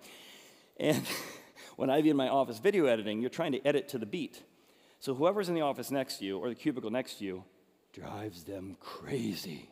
And 0.78 1.02
when 1.76 1.90
I 1.90 2.00
be 2.00 2.10
in 2.10 2.16
my 2.16 2.28
office 2.28 2.58
video 2.58 2.86
editing, 2.86 3.20
you're 3.20 3.30
trying 3.30 3.52
to 3.52 3.64
edit 3.66 3.88
to 3.90 3.98
the 3.98 4.06
beat. 4.06 4.42
So 5.00 5.14
whoever's 5.14 5.48
in 5.48 5.54
the 5.54 5.60
office 5.60 5.90
next 5.90 6.18
to 6.18 6.24
you 6.24 6.38
or 6.38 6.48
the 6.48 6.54
cubicle 6.54 6.90
next 6.90 7.18
to 7.18 7.24
you 7.24 7.44
drives 7.92 8.44
them 8.44 8.76
crazy. 8.80 9.70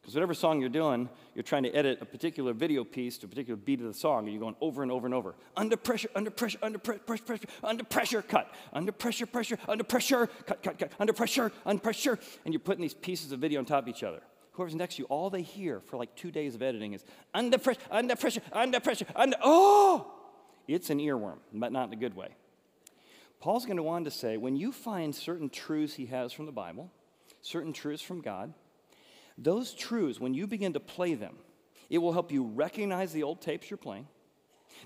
Because 0.00 0.14
whatever 0.14 0.32
song 0.32 0.60
you're 0.60 0.70
doing, 0.70 1.08
you're 1.34 1.42
trying 1.42 1.62
to 1.64 1.70
edit 1.72 1.98
a 2.00 2.06
particular 2.06 2.52
video 2.54 2.84
piece 2.84 3.18
to 3.18 3.26
a 3.26 3.28
particular 3.28 3.56
beat 3.56 3.80
of 3.80 3.86
the 3.86 3.94
song, 3.94 4.24
and 4.24 4.32
you're 4.32 4.40
going 4.40 4.56
over 4.60 4.82
and 4.82 4.90
over 4.90 5.06
and 5.06 5.14
over. 5.14 5.34
Under 5.56 5.76
pressure, 5.76 6.08
under 6.14 6.30
pressure, 6.30 6.58
under 6.62 6.78
pressure, 6.78 7.02
pressure, 7.02 7.24
pressure, 7.24 7.48
under 7.62 7.84
pressure, 7.84 8.22
cut. 8.22 8.54
Under 8.72 8.92
pressure, 8.92 9.26
pressure, 9.26 9.58
under 9.68 9.84
pressure, 9.84 10.26
cut, 10.46 10.62
cut, 10.62 10.78
cut. 10.78 10.92
Under 10.98 11.12
pressure, 11.12 11.52
under 11.66 11.82
pressure. 11.82 12.18
And 12.44 12.54
you're 12.54 12.60
putting 12.60 12.82
these 12.82 12.94
pieces 12.94 13.32
of 13.32 13.40
video 13.40 13.58
on 13.58 13.66
top 13.66 13.84
of 13.84 13.88
each 13.88 14.02
other. 14.02 14.20
Whoever's 14.52 14.74
next 14.74 14.96
to 14.96 15.02
you, 15.02 15.06
all 15.06 15.30
they 15.30 15.42
hear 15.42 15.80
for 15.80 15.96
like 15.96 16.14
two 16.16 16.30
days 16.30 16.54
of 16.54 16.62
editing 16.62 16.94
is 16.94 17.04
under 17.34 17.58
pressure, 17.58 17.80
under 17.90 18.16
pressure, 18.16 18.42
under 18.52 18.80
pressure, 18.80 19.06
under, 19.14 19.36
oh! 19.42 20.14
It's 20.66 20.90
an 20.90 20.98
earworm, 20.98 21.38
but 21.52 21.72
not 21.72 21.88
in 21.88 21.92
a 21.92 21.96
good 21.96 22.14
way. 22.14 22.28
Paul's 23.40 23.64
going 23.64 23.78
to 23.78 23.88
on 23.88 24.04
to 24.04 24.10
say 24.10 24.36
when 24.36 24.56
you 24.56 24.70
find 24.70 25.14
certain 25.14 25.48
truths 25.48 25.94
he 25.94 26.06
has 26.06 26.32
from 26.32 26.46
the 26.46 26.52
Bible, 26.52 26.90
certain 27.42 27.72
truths 27.72 28.02
from 28.02 28.20
God, 28.20 28.52
those 29.40 29.72
truths, 29.72 30.20
when 30.20 30.34
you 30.34 30.46
begin 30.46 30.74
to 30.74 30.80
play 30.80 31.14
them, 31.14 31.34
it 31.88 31.98
will 31.98 32.12
help 32.12 32.30
you 32.30 32.44
recognize 32.44 33.12
the 33.12 33.22
old 33.22 33.40
tapes 33.40 33.70
you're 33.70 33.78
playing. 33.78 34.06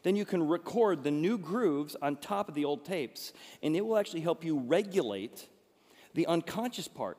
Then 0.02 0.16
you 0.16 0.24
can 0.24 0.46
record 0.46 1.02
the 1.02 1.10
new 1.10 1.36
grooves 1.36 1.96
on 2.00 2.16
top 2.16 2.48
of 2.48 2.54
the 2.54 2.64
old 2.64 2.84
tapes, 2.84 3.32
and 3.62 3.76
it 3.76 3.84
will 3.84 3.98
actually 3.98 4.22
help 4.22 4.44
you 4.44 4.58
regulate 4.58 5.48
the 6.14 6.26
unconscious 6.26 6.88
part 6.88 7.18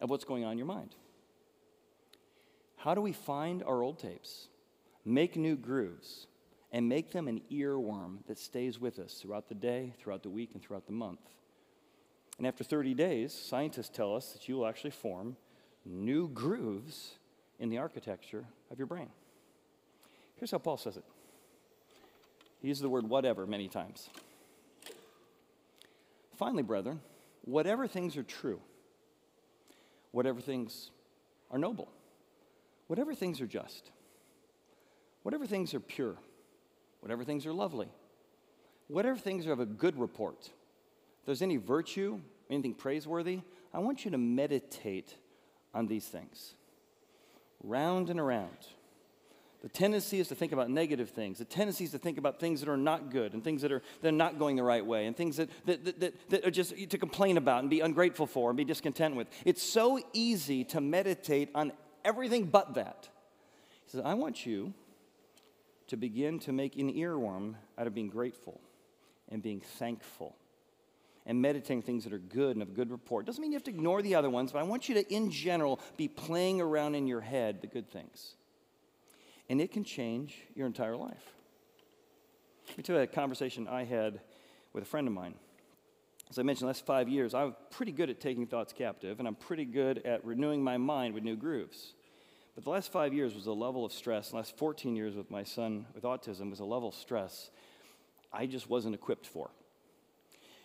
of 0.00 0.08
what's 0.08 0.24
going 0.24 0.44
on 0.44 0.52
in 0.52 0.58
your 0.58 0.66
mind. 0.66 0.94
How 2.76 2.94
do 2.94 3.00
we 3.00 3.12
find 3.12 3.62
our 3.62 3.82
old 3.82 3.98
tapes, 3.98 4.48
make 5.04 5.36
new 5.36 5.56
grooves, 5.56 6.26
and 6.70 6.88
make 6.88 7.12
them 7.12 7.28
an 7.28 7.40
earworm 7.52 8.18
that 8.26 8.38
stays 8.38 8.80
with 8.80 8.98
us 8.98 9.14
throughout 9.14 9.48
the 9.48 9.54
day, 9.54 9.94
throughout 9.98 10.22
the 10.22 10.30
week, 10.30 10.50
and 10.54 10.62
throughout 10.62 10.86
the 10.86 10.92
month. 10.92 11.20
And 12.36 12.46
after 12.46 12.64
30 12.64 12.94
days, 12.94 13.32
scientists 13.32 13.90
tell 13.90 14.14
us 14.14 14.32
that 14.32 14.48
you 14.48 14.56
will 14.56 14.66
actually 14.66 14.90
form 14.90 15.36
new 15.84 16.28
grooves 16.28 17.12
in 17.58 17.68
the 17.68 17.78
architecture 17.78 18.44
of 18.70 18.78
your 18.78 18.86
brain. 18.86 19.08
Here's 20.36 20.50
how 20.50 20.58
Paul 20.58 20.76
says 20.76 20.96
it 20.96 21.04
he 22.60 22.68
uses 22.68 22.82
the 22.82 22.88
word 22.88 23.08
whatever 23.08 23.46
many 23.46 23.68
times. 23.68 24.08
Finally, 26.36 26.62
brethren, 26.64 27.00
whatever 27.42 27.86
things 27.86 28.16
are 28.16 28.22
true, 28.22 28.60
whatever 30.10 30.40
things 30.40 30.90
are 31.50 31.58
noble, 31.58 31.88
whatever 32.88 33.14
things 33.14 33.40
are 33.40 33.46
just, 33.46 33.90
whatever 35.22 35.46
things 35.46 35.74
are 35.74 35.80
pure 35.80 36.16
whatever 37.04 37.22
things 37.22 37.44
are 37.44 37.52
lovely, 37.52 37.88
whatever 38.88 39.18
things 39.18 39.46
are 39.46 39.52
of 39.52 39.60
a 39.60 39.66
good 39.66 39.94
report. 40.00 40.38
If 40.40 41.26
there's 41.26 41.42
any 41.42 41.58
virtue, 41.58 42.18
anything 42.48 42.72
praiseworthy, 42.72 43.40
I 43.74 43.80
want 43.80 44.06
you 44.06 44.10
to 44.12 44.16
meditate 44.16 45.14
on 45.74 45.86
these 45.86 46.06
things. 46.06 46.54
Round 47.62 48.10
and 48.10 48.20
around. 48.20 48.56
The 49.62 49.70
tendency 49.70 50.20
is 50.20 50.28
to 50.28 50.34
think 50.34 50.52
about 50.52 50.68
negative 50.68 51.08
things. 51.08 51.38
The 51.38 51.46
tendency 51.46 51.84
is 51.84 51.92
to 51.92 51.98
think 51.98 52.18
about 52.18 52.38
things 52.38 52.60
that 52.60 52.68
are 52.68 52.76
not 52.76 53.10
good 53.10 53.32
and 53.32 53.42
things 53.42 53.62
that 53.62 53.72
are, 53.72 53.80
that 54.02 54.08
are 54.08 54.12
not 54.12 54.38
going 54.38 54.56
the 54.56 54.62
right 54.62 54.84
way 54.84 55.06
and 55.06 55.16
things 55.16 55.38
that, 55.38 55.48
that, 55.64 55.84
that, 55.86 56.00
that, 56.00 56.30
that 56.30 56.46
are 56.46 56.50
just 56.50 56.76
to 56.90 56.98
complain 56.98 57.38
about 57.38 57.60
and 57.60 57.70
be 57.70 57.80
ungrateful 57.80 58.26
for 58.26 58.50
and 58.50 58.58
be 58.58 58.64
discontent 58.64 59.16
with. 59.16 59.26
It's 59.46 59.62
so 59.62 59.98
easy 60.12 60.64
to 60.64 60.82
meditate 60.82 61.48
on 61.54 61.72
everything 62.04 62.44
but 62.44 62.74
that. 62.74 63.08
He 63.86 63.90
says, 63.90 64.02
I 64.04 64.12
want 64.12 64.44
you 64.44 64.74
to 65.86 65.96
begin 65.96 66.40
to 66.40 66.52
make 66.52 66.76
an 66.76 66.92
earworm 66.92 67.54
out 67.78 67.86
of 67.86 67.94
being 67.94 68.10
grateful 68.10 68.60
and 69.30 69.42
being 69.42 69.60
thankful 69.60 70.36
and 71.26 71.40
meditating 71.40 71.82
things 71.82 72.04
that 72.04 72.12
are 72.12 72.18
good 72.18 72.56
and 72.56 72.62
of 72.62 72.74
good 72.74 72.90
report. 72.90 73.26
Doesn't 73.26 73.40
mean 73.40 73.52
you 73.52 73.56
have 73.56 73.64
to 73.64 73.70
ignore 73.70 74.02
the 74.02 74.14
other 74.14 74.30
ones, 74.30 74.52
but 74.52 74.58
I 74.58 74.62
want 74.62 74.88
you 74.88 74.94
to, 74.96 75.12
in 75.12 75.30
general, 75.30 75.80
be 75.96 76.08
playing 76.08 76.60
around 76.60 76.94
in 76.94 77.06
your 77.06 77.20
head 77.20 77.60
the 77.60 77.66
good 77.66 77.90
things. 77.90 78.34
And 79.48 79.60
it 79.60 79.72
can 79.72 79.84
change 79.84 80.36
your 80.54 80.66
entire 80.66 80.96
life. 80.96 81.32
Let 82.68 82.78
me 82.78 82.82
tell 82.82 82.96
you 82.96 83.02
a 83.02 83.06
conversation 83.06 83.68
I 83.68 83.84
had 83.84 84.20
with 84.72 84.84
a 84.84 84.86
friend 84.86 85.06
of 85.06 85.14
mine. 85.14 85.34
As 86.30 86.38
I 86.38 86.42
mentioned, 86.42 86.66
the 86.66 86.70
last 86.70 86.86
five 86.86 87.08
years, 87.08 87.34
I'm 87.34 87.54
pretty 87.70 87.92
good 87.92 88.10
at 88.10 88.20
taking 88.20 88.46
thoughts 88.46 88.72
captive, 88.72 89.18
and 89.18 89.28
I'm 89.28 89.34
pretty 89.34 89.64
good 89.64 89.98
at 90.04 90.24
renewing 90.24 90.64
my 90.64 90.78
mind 90.78 91.14
with 91.14 91.22
new 91.22 91.36
grooves. 91.36 91.92
But 92.54 92.64
the 92.64 92.70
last 92.70 92.92
five 92.92 93.12
years 93.12 93.34
was 93.34 93.46
a 93.46 93.52
level 93.52 93.84
of 93.84 93.92
stress. 93.92 94.30
The 94.30 94.36
last 94.36 94.56
14 94.56 94.96
years 94.96 95.14
with 95.14 95.30
my 95.30 95.44
son 95.44 95.86
with 95.94 96.04
autism 96.04 96.50
was 96.50 96.60
a 96.60 96.64
level 96.64 96.88
of 96.88 96.94
stress 96.94 97.50
I 98.32 98.46
just 98.46 98.68
wasn't 98.68 98.94
equipped 98.94 99.26
for. 99.26 99.50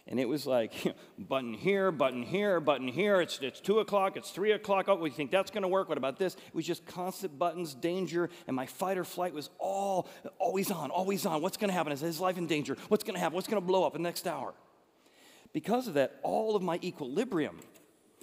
And 0.10 0.20
it 0.20 0.28
was 0.28 0.48
like 0.48 0.74
button 1.20 1.54
here, 1.54 1.92
button 1.92 2.24
here, 2.24 2.60
button 2.60 2.88
here. 2.88 3.22
It's, 3.22 3.40
it's 3.42 3.62
two 3.62 3.80
o'clock, 3.80 4.18
it's 4.18 4.32
three 4.32 4.52
o'clock. 4.52 4.86
Oh, 4.90 4.96
we 4.96 5.12
think 5.12 5.30
that's 5.30 5.52
going 5.52 5.62
to 5.62 5.68
work. 5.68 5.88
What 5.88 6.00
about 6.00 6.18
this? 6.18 6.34
It 6.34 6.56
was 6.56 6.66
just 6.66 6.86
constant 6.88 7.38
buttons, 7.38 7.76
danger, 7.76 8.30
and 8.48 8.56
my 8.56 8.66
fight 8.66 8.98
or 8.98 9.04
flight 9.04 9.34
was 9.34 9.52
all 9.60 10.10
always 10.40 10.72
on, 10.72 10.90
always 10.90 11.28
on. 11.28 11.44
What's 11.44 11.58
going 11.58 11.70
to 11.70 11.76
happen? 11.76 11.94
Is 11.94 12.02
his 12.02 12.20
life 12.20 12.40
in 12.40 12.48
danger? 12.48 12.76
What's 12.88 13.04
going 13.04 13.14
to 13.14 13.20
happen? 13.20 13.36
What's 13.36 13.48
going 13.48 13.62
to 13.62 13.66
blow 13.66 13.86
up 13.86 13.96
in 13.96 14.02
the 14.02 14.10
next 14.10 14.28
hour? 14.28 14.56
Because 15.54 15.88
of 15.88 15.94
that, 15.94 16.20
all 16.24 16.56
of 16.56 16.64
my 16.64 16.80
equilibrium, 16.84 17.60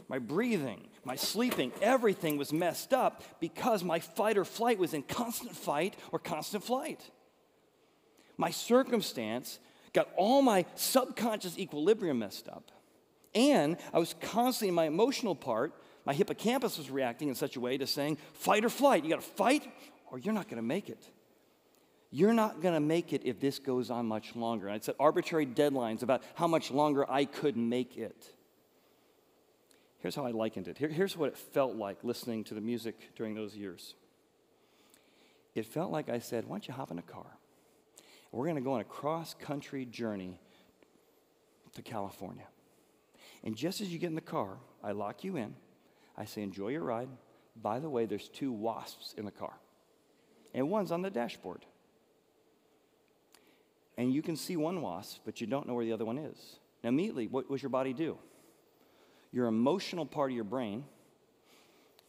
my 0.09 0.19
breathing, 0.19 0.89
my 1.05 1.15
sleeping, 1.15 1.73
everything 1.81 2.37
was 2.37 2.53
messed 2.53 2.93
up 2.93 3.23
because 3.41 3.85
my 3.85 4.01
fight 4.01 4.37
or 4.37 4.45
flight 4.45 4.79
was 4.79 4.93
in 4.93 5.03
constant 5.03 5.55
fight 5.55 5.97
or 6.11 6.19
constant 6.19 6.65
flight. 6.65 7.01
My 8.37 8.51
circumstance 8.51 9.61
got 9.97 10.11
all 10.17 10.43
my 10.43 10.65
subconscious 10.75 11.59
equilibrium 11.59 12.21
messed 12.21 12.49
up. 12.49 12.71
And 13.35 13.79
I 13.93 13.99
was 13.99 14.15
constantly 14.21 14.69
in 14.69 14.75
my 14.75 14.85
emotional 14.85 15.35
part, 15.35 15.73
my 16.05 16.15
hippocampus 16.15 16.79
was 16.79 16.91
reacting 16.91 17.29
in 17.29 17.35
such 17.35 17.57
a 17.57 17.61
way 17.61 17.77
to 17.79 17.87
saying, 17.87 18.19
fight 18.35 18.65
or 18.65 18.69
flight. 18.69 19.03
You 19.03 19.11
got 19.11 19.23
to 19.23 19.27
fight 19.27 19.67
or 20.11 20.19
you're 20.19 20.35
not 20.35 20.49
going 20.49 20.59
to 20.59 20.63
make 20.63 20.89
it. 20.89 21.03
You're 22.11 22.35
not 22.35 22.63
going 22.63 22.75
to 22.75 22.81
make 22.81 23.13
it 23.13 23.23
if 23.25 23.41
this 23.41 23.59
goes 23.59 23.91
on 23.91 24.07
much 24.07 24.37
longer. 24.37 24.69
And 24.69 24.77
I 24.77 24.79
set 24.79 24.95
arbitrary 25.01 25.47
deadlines 25.47 26.03
about 26.03 26.23
how 26.35 26.47
much 26.47 26.71
longer 26.71 27.11
I 27.11 27.25
could 27.25 27.57
make 27.57 27.97
it. 27.97 28.33
Here's 29.99 30.15
how 30.15 30.25
I 30.25 30.31
likened 30.31 30.69
it. 30.69 30.79
Here, 30.79 30.89
here's 30.89 31.17
what 31.17 31.31
it 31.31 31.37
felt 31.37 31.75
like 31.75 32.05
listening 32.05 32.45
to 32.45 32.55
the 32.55 32.61
music 32.61 33.15
during 33.17 33.35
those 33.35 33.57
years. 33.57 33.95
It 35.55 35.67
felt 35.67 35.91
like 35.91 36.09
I 36.09 36.21
said, 36.21 36.45
Why 36.45 36.57
don't 36.57 36.69
you 36.69 36.75
hop 36.75 36.91
in 36.91 36.99
a 36.99 37.03
car? 37.03 37.27
We're 38.37 38.45
going 38.45 38.57
to 38.57 38.63
go 38.63 38.75
on 38.75 38.83
a 38.83 38.85
cross 38.85 39.33
country 39.33 39.87
journey 39.87 40.39
to 41.75 41.81
California. 41.81 42.47
And 43.43 43.57
just 43.57 43.81
as 43.81 43.91
you 43.91 43.99
get 43.99 44.09
in 44.09 44.15
the 44.15 44.21
car, 44.21 44.59
I 44.85 44.93
lock 44.93 45.25
you 45.25 45.39
in. 45.39 45.55
I 46.19 46.27
say, 46.27 46.43
enjoy 46.43 46.69
your 46.69 46.83
ride. 46.83 47.09
By 47.63 47.79
the 47.79 47.89
way, 47.89 48.05
there's 48.05 48.29
two 48.29 48.53
wasps 48.53 49.15
in 49.17 49.25
the 49.25 49.31
car, 49.31 49.55
and 50.53 50.69
one's 50.69 50.93
on 50.93 51.01
the 51.01 51.09
dashboard. 51.09 51.65
And 53.97 54.13
you 54.13 54.21
can 54.21 54.37
see 54.37 54.59
one 54.59 54.83
wasp, 54.83 55.23
but 55.25 55.41
you 55.41 55.47
don't 55.47 55.67
know 55.67 55.73
where 55.73 55.87
the 55.87 55.95
other 55.95 56.05
one 56.05 56.19
is. 56.19 56.37
Now, 56.85 56.91
immediately, 56.91 57.29
what 57.29 57.51
does 57.51 57.63
your 57.63 57.71
body 57.71 57.95
do? 57.95 58.19
Your 59.33 59.47
emotional 59.47 60.05
part 60.05 60.31
of 60.31 60.35
your 60.35 60.45
brain 60.45 60.85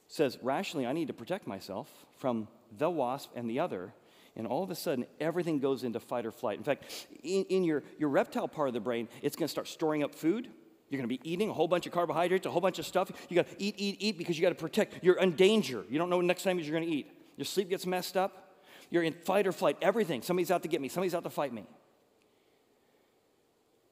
says, 0.10 0.38
rationally, 0.42 0.86
I 0.86 0.92
need 0.92 1.08
to 1.08 1.14
protect 1.14 1.48
myself 1.48 1.90
from 2.18 2.50
the 2.78 2.90
wasp 2.90 3.32
and 3.34 3.50
the 3.50 3.62
other 3.62 3.94
and 4.38 4.48
all 4.48 4.64
of 4.64 4.70
a 4.70 4.76
sudden 4.76 5.06
everything 5.20 5.60
goes 5.60 5.84
into 5.84 6.00
fight 6.00 6.26
or 6.26 6.32
flight. 6.32 6.58
In 6.58 6.64
fact, 6.64 7.08
in, 7.24 7.44
in 7.46 7.64
your, 7.64 7.84
your 7.98 8.10
reptile 8.10 8.48
part 8.48 8.70
of 8.70 8.74
the 8.74 8.80
brain, 8.80 9.10
it's 9.22 9.36
going 9.36 9.48
to 9.48 9.52
start 9.52 9.68
storing 9.68 10.04
up 10.04 10.16
food. 10.16 10.48
You're 10.90 11.00
going 11.02 11.10
to 11.10 11.18
be 11.18 11.30
eating 11.30 11.50
a 11.50 11.54
whole 11.54 11.68
bunch 11.68 11.86
of 11.86 11.92
carbohydrates, 11.92 12.46
a 12.46 12.52
whole 12.52 12.62
bunch 12.62 12.80
of 12.80 12.86
stuff. 12.86 13.12
You 13.28 13.36
got 13.36 13.50
to 13.50 13.56
eat, 13.62 13.76
eat, 13.78 13.98
eat 14.00 14.18
because 14.18 14.38
you 14.38 14.44
got 14.44 14.50
to 14.50 14.56
protect. 14.56 15.04
You're 15.04 15.20
in 15.20 15.36
danger. 15.36 15.84
You 15.90 15.98
don't 15.98 16.10
know 16.10 16.22
next 16.22 16.44
time 16.44 16.60
you're 16.60 16.72
going 16.72 16.88
to 16.88 16.90
eat. 16.90 17.12
Your 17.36 17.46
sleep 17.46 17.70
gets 17.70 17.86
messed 17.86 18.16
up. 18.16 18.64
You're 18.90 19.04
in 19.04 19.14
fight 19.14 19.48
or 19.48 19.52
flight. 19.52 19.78
Everything. 19.82 20.22
Somebody's 20.22 20.52
out 20.52 20.62
to 20.62 20.70
get 20.70 20.80
me. 20.80 20.88
Somebody's 20.88 21.16
out 21.16 21.24
to 21.24 21.30
fight 21.30 21.52
me. 21.52 21.66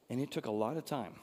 And 0.08 0.20
it 0.20 0.30
took 0.30 0.46
a 0.46 0.50
lot 0.50 0.76
of 0.76 0.86
time 0.86 1.14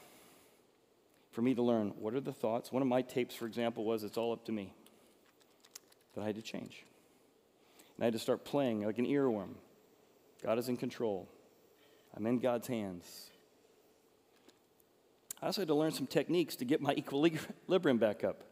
for 1.32 1.42
me 1.42 1.54
to 1.54 1.62
learn 1.62 1.94
what 1.98 2.14
are 2.14 2.20
the 2.20 2.32
thoughts. 2.32 2.70
One 2.70 2.82
of 2.82 2.88
my 2.88 3.02
tapes, 3.02 3.34
for 3.34 3.46
example, 3.46 3.84
was 3.84 4.04
it's 4.04 4.18
all 4.18 4.32
up 4.32 4.44
to 4.44 4.52
me. 4.52 4.72
That 6.14 6.22
I 6.22 6.26
had 6.26 6.36
to 6.36 6.42
change. 6.42 6.84
And 7.96 8.02
I 8.02 8.06
had 8.06 8.12
to 8.14 8.18
start 8.18 8.44
playing 8.44 8.84
like 8.84 8.98
an 8.98 9.06
earworm. 9.06 9.54
God 10.42 10.58
is 10.58 10.68
in 10.68 10.76
control. 10.76 11.28
I'm 12.16 12.26
in 12.26 12.38
God's 12.38 12.66
hands. 12.66 13.30
I 15.40 15.46
also 15.46 15.60
had 15.60 15.68
to 15.68 15.74
learn 15.74 15.92
some 15.92 16.06
techniques 16.06 16.56
to 16.56 16.64
get 16.64 16.80
my 16.80 16.92
equilibrium 16.98 17.98
back 17.98 18.24
up. 18.24 18.44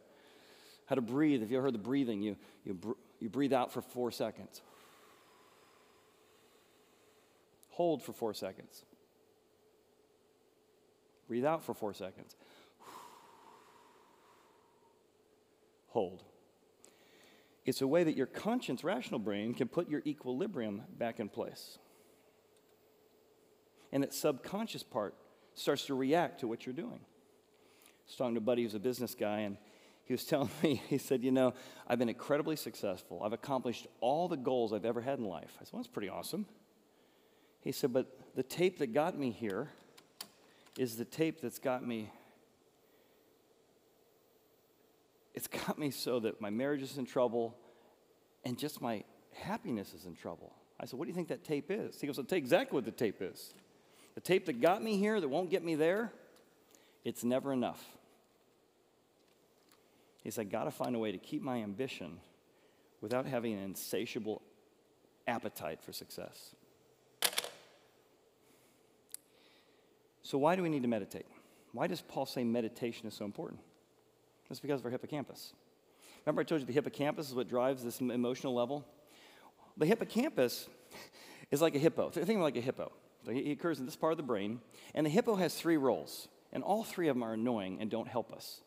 How 0.86 0.94
to 0.94 1.00
breathe. 1.00 1.42
If 1.42 1.50
you 1.50 1.56
ever 1.56 1.66
heard 1.66 1.74
the 1.74 1.78
breathing, 1.78 2.22
you, 2.22 2.36
you, 2.64 2.74
br- 2.74 2.92
you 3.20 3.28
breathe 3.28 3.52
out 3.52 3.72
for 3.72 3.80
four 3.80 4.10
seconds. 4.10 4.60
Hold 7.70 8.02
for 8.02 8.12
four 8.12 8.34
seconds. 8.34 8.84
Breathe 11.28 11.46
out 11.46 11.64
for 11.64 11.72
four 11.72 11.94
seconds. 11.94 12.36
Hold. 15.88 16.22
It's 17.64 17.80
a 17.80 17.86
way 17.86 18.02
that 18.04 18.16
your 18.16 18.26
conscience, 18.26 18.82
rational 18.82 19.20
brain, 19.20 19.54
can 19.54 19.68
put 19.68 19.88
your 19.88 20.02
equilibrium 20.04 20.82
back 20.98 21.20
in 21.20 21.28
place. 21.28 21.78
And 23.92 24.02
that 24.02 24.12
subconscious 24.12 24.82
part 24.82 25.14
starts 25.54 25.86
to 25.86 25.94
react 25.94 26.40
to 26.40 26.48
what 26.48 26.66
you're 26.66 26.74
doing. 26.74 27.00
I 27.00 28.04
was 28.06 28.16
talking 28.16 28.34
to 28.34 28.38
a 28.38 28.42
buddy 28.42 28.62
who's 28.62 28.74
a 28.74 28.80
business 28.80 29.14
guy, 29.14 29.40
and 29.40 29.56
he 30.04 30.12
was 30.12 30.24
telling 30.26 30.50
me, 30.62 30.82
he 30.88 30.98
said, 30.98 31.22
You 31.22 31.30
know, 31.30 31.54
I've 31.86 31.98
been 31.98 32.08
incredibly 32.08 32.56
successful. 32.56 33.22
I've 33.22 33.32
accomplished 33.32 33.86
all 34.00 34.28
the 34.28 34.36
goals 34.36 34.72
I've 34.72 34.84
ever 34.84 35.00
had 35.00 35.18
in 35.18 35.26
life. 35.26 35.56
I 35.60 35.64
said, 35.64 35.72
Well, 35.72 35.82
that's 35.82 35.92
pretty 35.92 36.08
awesome. 36.08 36.46
He 37.60 37.70
said, 37.70 37.92
But 37.92 38.18
the 38.34 38.42
tape 38.42 38.78
that 38.78 38.92
got 38.92 39.16
me 39.16 39.30
here 39.30 39.68
is 40.78 40.96
the 40.96 41.04
tape 41.04 41.40
that's 41.40 41.58
got 41.58 41.86
me 41.86 42.10
it's 45.34 45.46
got 45.48 45.78
me 45.78 45.90
so 45.90 46.20
that 46.20 46.40
my 46.40 46.50
marriage 46.50 46.82
is 46.82 46.98
in 46.98 47.06
trouble 47.06 47.56
and 48.44 48.58
just 48.58 48.80
my 48.80 49.04
happiness 49.34 49.94
is 49.94 50.04
in 50.04 50.14
trouble. 50.14 50.52
I 50.78 50.84
said, 50.84 50.98
What 50.98 51.06
do 51.06 51.10
you 51.10 51.14
think 51.14 51.28
that 51.28 51.44
tape 51.44 51.70
is? 51.70 52.00
He 52.00 52.06
goes, 52.06 52.18
I'll 52.18 52.24
tell 52.24 52.38
you 52.38 52.42
exactly 52.42 52.74
what 52.74 52.84
the 52.84 52.90
tape 52.90 53.22
is. 53.22 53.54
The 54.14 54.20
tape 54.20 54.46
that 54.46 54.60
got 54.60 54.82
me 54.82 54.98
here, 54.98 55.20
that 55.20 55.28
won't 55.28 55.50
get 55.50 55.64
me 55.64 55.74
there, 55.74 56.12
it's 57.04 57.24
never 57.24 57.52
enough. 57.52 57.82
He 60.22 60.30
said, 60.30 60.46
I 60.46 60.50
got 60.50 60.64
to 60.64 60.70
find 60.70 60.94
a 60.94 60.98
way 60.98 61.12
to 61.12 61.18
keep 61.18 61.42
my 61.42 61.62
ambition 61.62 62.18
without 63.00 63.26
having 63.26 63.54
an 63.54 63.60
insatiable 63.60 64.42
appetite 65.26 65.82
for 65.82 65.92
success. 65.92 66.54
So, 70.22 70.38
why 70.38 70.56
do 70.56 70.62
we 70.62 70.68
need 70.68 70.82
to 70.82 70.88
meditate? 70.88 71.26
Why 71.72 71.86
does 71.86 72.00
Paul 72.00 72.26
say 72.26 72.44
meditation 72.44 73.06
is 73.08 73.14
so 73.14 73.24
important? 73.24 73.60
It's 74.52 74.60
because 74.60 74.80
of 74.80 74.84
our 74.84 74.92
hippocampus. 74.92 75.54
Remember, 76.26 76.42
I 76.42 76.44
told 76.44 76.60
you 76.60 76.66
the 76.66 76.74
hippocampus 76.74 77.30
is 77.30 77.34
what 77.34 77.48
drives 77.48 77.82
this 77.82 78.00
emotional 78.00 78.54
level? 78.54 78.84
The 79.78 79.86
hippocampus 79.86 80.68
is 81.50 81.62
like 81.62 81.74
a 81.74 81.78
hippo. 81.78 82.10
Think 82.10 82.28
of 82.28 82.36
it 82.36 82.42
like 82.42 82.56
a 82.56 82.60
hippo. 82.60 82.92
So 83.24 83.32
he 83.32 83.50
occurs 83.50 83.80
in 83.80 83.86
this 83.86 83.96
part 83.96 84.12
of 84.12 84.18
the 84.18 84.22
brain, 84.22 84.60
and 84.94 85.06
the 85.06 85.10
hippo 85.10 85.36
has 85.36 85.54
three 85.54 85.78
roles, 85.78 86.28
and 86.52 86.62
all 86.62 86.84
three 86.84 87.08
of 87.08 87.16
them 87.16 87.22
are 87.22 87.32
annoying 87.32 87.78
and 87.80 87.90
don't 87.90 88.06
help 88.06 88.30
us. 88.30 88.60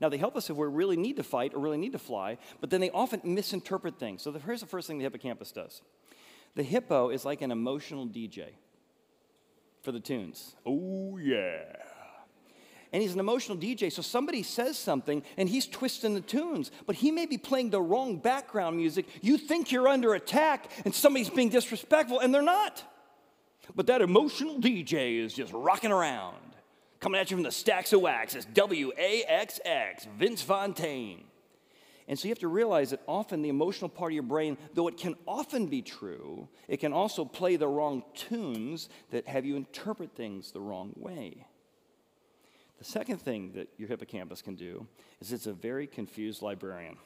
Now, 0.00 0.08
they 0.08 0.16
help 0.16 0.36
us 0.36 0.50
if 0.50 0.56
we 0.56 0.66
really 0.66 0.96
need 0.96 1.16
to 1.16 1.22
fight 1.22 1.54
or 1.54 1.60
really 1.60 1.78
need 1.78 1.92
to 1.92 1.98
fly, 1.98 2.38
but 2.60 2.70
then 2.70 2.80
they 2.80 2.90
often 2.90 3.20
misinterpret 3.22 3.98
things. 3.98 4.22
So, 4.22 4.32
the, 4.32 4.40
here's 4.40 4.60
the 4.60 4.66
first 4.66 4.88
thing 4.88 4.98
the 4.98 5.04
hippocampus 5.04 5.52
does 5.52 5.82
the 6.56 6.62
hippo 6.64 7.10
is 7.10 7.24
like 7.24 7.42
an 7.42 7.52
emotional 7.52 8.06
DJ 8.06 8.54
for 9.82 9.92
the 9.92 10.00
tunes. 10.00 10.56
Oh, 10.66 11.16
yeah 11.18 11.87
and 12.92 13.02
he's 13.02 13.14
an 13.14 13.20
emotional 13.20 13.58
DJ. 13.58 13.92
So 13.92 14.02
somebody 14.02 14.42
says 14.42 14.78
something 14.78 15.22
and 15.36 15.48
he's 15.48 15.66
twisting 15.66 16.14
the 16.14 16.20
tunes, 16.20 16.70
but 16.86 16.96
he 16.96 17.10
may 17.10 17.26
be 17.26 17.38
playing 17.38 17.70
the 17.70 17.80
wrong 17.80 18.18
background 18.18 18.76
music. 18.76 19.06
You 19.20 19.38
think 19.38 19.70
you're 19.70 19.88
under 19.88 20.14
attack 20.14 20.70
and 20.84 20.94
somebody's 20.94 21.30
being 21.30 21.48
disrespectful, 21.50 22.20
and 22.20 22.34
they're 22.34 22.42
not. 22.42 22.82
But 23.74 23.86
that 23.88 24.00
emotional 24.00 24.58
DJ 24.58 25.18
is 25.18 25.34
just 25.34 25.52
rocking 25.52 25.92
around, 25.92 26.36
coming 27.00 27.20
at 27.20 27.30
you 27.30 27.36
from 27.36 27.44
the 27.44 27.52
stacks 27.52 27.92
of 27.92 28.00
wax. 28.00 28.34
It's 28.34 28.46
W 28.46 28.92
A 28.96 29.22
X 29.24 29.60
X, 29.64 30.06
Vince 30.16 30.42
Fontaine. 30.42 31.24
And 32.08 32.18
so 32.18 32.26
you 32.26 32.30
have 32.30 32.38
to 32.38 32.48
realize 32.48 32.90
that 32.90 33.02
often 33.06 33.42
the 33.42 33.50
emotional 33.50 33.90
part 33.90 34.12
of 34.12 34.14
your 34.14 34.22
brain, 34.22 34.56
though 34.72 34.88
it 34.88 34.96
can 34.96 35.14
often 35.26 35.66
be 35.66 35.82
true, 35.82 36.48
it 36.66 36.78
can 36.78 36.94
also 36.94 37.26
play 37.26 37.56
the 37.56 37.68
wrong 37.68 38.02
tunes 38.14 38.88
that 39.10 39.28
have 39.28 39.44
you 39.44 39.56
interpret 39.56 40.16
things 40.16 40.50
the 40.50 40.60
wrong 40.60 40.94
way. 40.96 41.44
The 42.78 42.84
second 42.84 43.18
thing 43.18 43.52
that 43.54 43.68
your 43.76 43.88
hippocampus 43.88 44.40
can 44.40 44.54
do 44.54 44.86
is 45.20 45.32
it's 45.32 45.46
a 45.46 45.52
very 45.52 45.86
confused 45.86 46.42
librarian. 46.42 46.96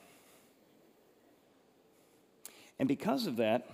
And 2.79 2.89
because 2.89 3.27
of 3.27 3.37
that, 3.37 3.69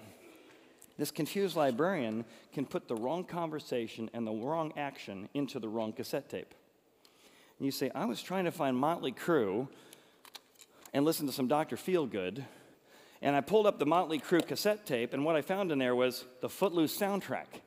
this 0.96 1.10
confused 1.10 1.56
librarian 1.56 2.24
can 2.52 2.66
put 2.66 2.88
the 2.88 2.94
wrong 2.94 3.24
conversation 3.24 4.10
and 4.12 4.26
the 4.26 4.32
wrong 4.32 4.72
action 4.76 5.28
into 5.34 5.58
the 5.58 5.68
wrong 5.68 5.92
cassette 5.92 6.28
tape. 6.28 6.54
And 7.58 7.66
you 7.66 7.72
say, 7.72 7.90
I 7.94 8.04
was 8.04 8.22
trying 8.22 8.44
to 8.44 8.52
find 8.52 8.76
Motley 8.76 9.12
Crue 9.12 9.68
and 10.92 11.04
listen 11.04 11.26
to 11.26 11.32
some 11.32 11.48
Dr. 11.48 11.76
Feelgood, 11.76 12.44
and 13.20 13.34
I 13.34 13.40
pulled 13.40 13.66
up 13.66 13.78
the 13.78 13.86
Motley 13.86 14.20
Crue 14.20 14.46
cassette 14.46 14.86
tape, 14.86 15.12
and 15.12 15.24
what 15.24 15.36
I 15.36 15.42
found 15.42 15.72
in 15.72 15.78
there 15.78 15.94
was 15.94 16.24
the 16.40 16.48
Footloose 16.48 16.96
soundtrack 16.96 17.60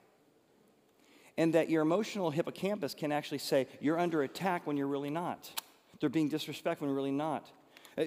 and 1.41 1.55
that 1.55 1.71
your 1.71 1.81
emotional 1.81 2.29
hippocampus 2.29 2.93
can 2.93 3.11
actually 3.11 3.39
say 3.39 3.65
you're 3.79 3.97
under 3.97 4.21
attack 4.21 4.67
when 4.67 4.77
you're 4.77 4.85
really 4.85 5.09
not. 5.09 5.49
They're 5.99 6.07
being 6.07 6.29
disrespectful 6.29 6.85
when 6.85 6.95
really 6.95 7.09
not. 7.09 7.49
Uh, 7.97 8.05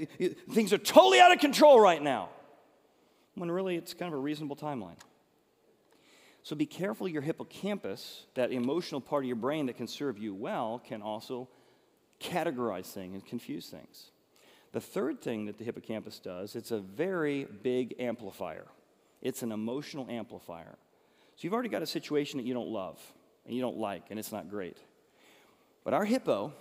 things 0.53 0.73
are 0.73 0.79
totally 0.79 1.19
out 1.19 1.33
of 1.33 1.41
control 1.41 1.81
right 1.81 2.01
now, 2.01 2.29
when 3.35 3.51
really 3.51 3.75
it's 3.75 3.93
kind 3.93 4.13
of 4.13 4.17
a 4.17 4.23
reasonable 4.23 4.55
timeline. 4.55 4.99
So 6.45 6.55
be 6.55 6.65
careful 6.65 7.09
your 7.09 7.23
hippocampus, 7.23 8.27
that 8.35 8.53
emotional 8.53 9.01
part 9.01 9.25
of 9.25 9.27
your 9.27 9.35
brain 9.35 9.67
that 9.67 9.77
can 9.77 9.89
serve 9.89 10.17
you 10.17 10.33
well, 10.33 10.81
can 10.87 11.03
also 11.03 11.49
categorize 12.21 12.87
things 12.87 13.15
and 13.15 13.27
confuse 13.27 13.67
things. 13.67 14.13
The 14.71 14.81
third 14.81 15.21
thing 15.21 15.47
that 15.47 15.59
the 15.59 15.65
hippocampus 15.65 16.21
does, 16.21 16.55
it's 16.55 16.71
a 16.71 16.79
very 16.79 17.49
big 17.65 17.97
amplifier. 17.99 18.67
It's 19.23 19.43
an 19.43 19.51
emotional 19.51 20.07
amplifier. 20.09 20.79
So 21.35 21.41
you've 21.41 21.53
already 21.53 21.69
got 21.69 21.83
a 21.83 21.87
situation 21.87 22.37
that 22.37 22.47
you 22.47 22.55
don't 22.55 22.69
love 22.69 23.01
and 23.47 23.55
you 23.55 23.61
don't 23.61 23.79
like, 23.79 24.05
and 24.11 24.19
it's 24.19 24.33
not 24.33 24.49
great. 24.49 24.79
But 25.85 25.95
our 25.95 26.05
hippo, 26.05 26.53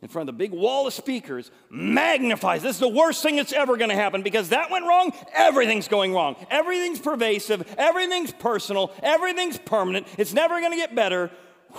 in 0.00 0.08
front 0.08 0.28
of 0.28 0.34
the 0.34 0.38
big 0.38 0.52
wall 0.52 0.86
of 0.86 0.92
speakers, 0.92 1.50
magnifies. 1.70 2.62
This 2.62 2.76
is 2.76 2.80
the 2.80 2.88
worst 2.88 3.22
thing 3.22 3.36
that's 3.36 3.52
ever 3.52 3.76
going 3.76 3.90
to 3.90 3.96
happen 3.96 4.22
because 4.22 4.48
that 4.48 4.70
went 4.70 4.86
wrong, 4.86 5.12
everything's 5.32 5.88
going 5.88 6.12
wrong. 6.12 6.34
Everything's 6.50 6.98
pervasive, 6.98 7.74
everything's 7.78 8.32
personal, 8.32 8.92
everything's 9.02 9.58
permanent, 9.58 10.06
it's 10.18 10.32
never 10.32 10.60
going 10.60 10.72
to 10.72 10.76
get 10.76 10.94
better. 10.94 11.30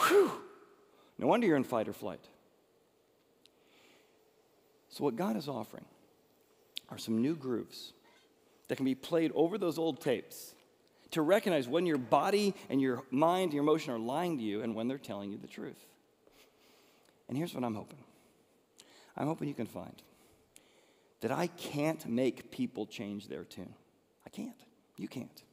Whew. 0.08 0.32
No 1.18 1.28
wonder 1.28 1.48
you're 1.48 1.58
in 1.58 1.64
fight 1.64 1.88
or 1.88 1.94
flight. 1.94 2.26
So, 4.90 5.04
what 5.04 5.16
God 5.16 5.36
is 5.36 5.48
offering 5.48 5.86
are 6.90 6.98
some 6.98 7.22
new 7.22 7.36
grooves 7.36 7.94
that 8.68 8.76
can 8.76 8.86
be 8.86 8.96
played 8.96 9.32
over 9.34 9.58
those 9.58 9.78
old 9.78 10.02
tapes 10.02 10.54
to 11.14 11.22
recognize 11.22 11.68
when 11.68 11.86
your 11.86 11.98
body 11.98 12.56
and 12.70 12.82
your 12.82 13.04
mind 13.12 13.46
and 13.46 13.54
your 13.54 13.64
emotion 13.64 13.94
are 13.94 14.00
lying 14.00 14.38
to 14.38 14.44
you 14.44 14.62
and 14.62 14.76
when 14.76 14.88
they're 14.88 14.98
telling 14.98 15.32
you 15.32 15.38
the 15.38 15.48
truth. 15.48 15.88
And 17.28 17.38
here's 17.38 17.54
what 17.54 17.64
I'm 17.64 17.76
hoping 17.76 18.00
I'm 19.16 19.28
hoping 19.28 19.48
you 19.48 19.54
can 19.54 19.68
find 19.68 20.02
that 21.22 21.32
I 21.32 21.48
can't 21.48 22.06
make 22.06 22.52
people 22.52 22.86
change 22.86 23.28
their 23.28 23.44
tune. 23.44 23.74
I 24.26 24.30
can't. 24.30 24.60
You 24.98 25.08
can't. 25.08 25.44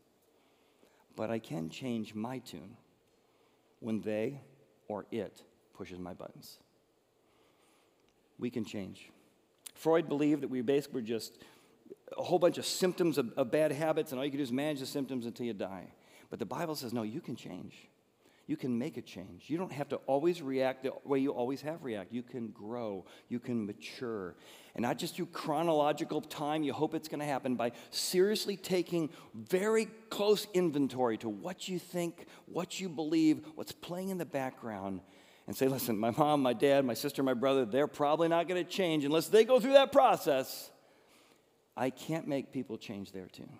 But 1.14 1.30
I 1.30 1.38
can 1.38 1.68
change 1.68 2.14
my 2.14 2.38
tune 2.38 2.76
when 3.80 4.00
they 4.00 4.40
or 4.88 5.06
it 5.10 5.42
pushes 5.74 5.98
my 5.98 6.14
buttons. 6.14 6.58
We 8.38 8.50
can 8.50 8.64
change. 8.64 9.10
Freud 9.74 10.08
believed 10.08 10.42
that 10.42 10.50
we 10.50 10.62
basically 10.62 11.02
were 11.02 11.06
just 11.06 11.38
a 12.16 12.22
whole 12.22 12.38
bunch 12.38 12.58
of 12.58 12.66
symptoms 12.66 13.18
of, 13.18 13.32
of 13.36 13.50
bad 13.50 13.72
habits, 13.72 14.12
and 14.12 14.18
all 14.18 14.24
you 14.24 14.30
can 14.30 14.38
do 14.38 14.42
is 14.42 14.52
manage 14.52 14.80
the 14.80 14.86
symptoms 14.86 15.26
until 15.26 15.46
you 15.46 15.52
die. 15.52 15.92
But 16.28 16.38
the 16.38 16.46
Bible 16.46 16.74
says, 16.74 16.92
no, 16.92 17.02
you 17.02 17.20
can 17.20 17.36
change. 17.36 17.74
You 18.46 18.56
can 18.56 18.76
make 18.76 18.96
a 18.96 19.02
change. 19.02 19.44
You 19.46 19.58
don't 19.58 19.70
have 19.70 19.88
to 19.90 19.96
always 20.06 20.42
react 20.42 20.82
the 20.82 20.92
way 21.04 21.20
you 21.20 21.30
always 21.30 21.60
have 21.62 21.84
reacted. 21.84 22.16
You 22.16 22.24
can 22.24 22.48
grow. 22.48 23.04
You 23.28 23.38
can 23.38 23.64
mature. 23.64 24.34
And 24.74 24.82
not 24.82 24.98
just 24.98 25.14
through 25.14 25.26
chronological 25.26 26.20
time, 26.20 26.64
you 26.64 26.72
hope 26.72 26.94
it's 26.94 27.06
going 27.06 27.20
to 27.20 27.26
happen 27.26 27.54
by 27.54 27.70
seriously 27.90 28.56
taking 28.56 29.10
very 29.34 29.86
close 30.08 30.48
inventory 30.52 31.16
to 31.18 31.28
what 31.28 31.68
you 31.68 31.78
think, 31.78 32.26
what 32.46 32.80
you 32.80 32.88
believe, 32.88 33.46
what's 33.54 33.70
playing 33.70 34.08
in 34.08 34.18
the 34.18 34.24
background, 34.24 35.00
and 35.46 35.56
say, 35.56 35.68
listen, 35.68 35.96
my 35.96 36.10
mom, 36.10 36.42
my 36.42 36.52
dad, 36.52 36.84
my 36.84 36.94
sister, 36.94 37.22
my 37.22 37.34
brother, 37.34 37.64
they're 37.64 37.86
probably 37.86 38.26
not 38.26 38.48
going 38.48 38.64
to 38.64 38.68
change 38.68 39.04
unless 39.04 39.28
they 39.28 39.44
go 39.44 39.60
through 39.60 39.74
that 39.74 39.92
process. 39.92 40.70
I 41.80 41.88
can't 41.88 42.28
make 42.28 42.52
people 42.52 42.76
change 42.76 43.10
their 43.10 43.24
tune. 43.24 43.58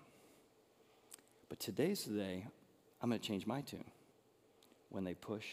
But 1.49 1.59
today's 1.59 2.05
the 2.05 2.13
day 2.13 2.45
I'm 3.01 3.09
going 3.09 3.19
to 3.19 3.27
change 3.27 3.47
my 3.47 3.61
tune 3.61 3.83
when 4.89 5.03
they 5.03 5.15
push 5.15 5.47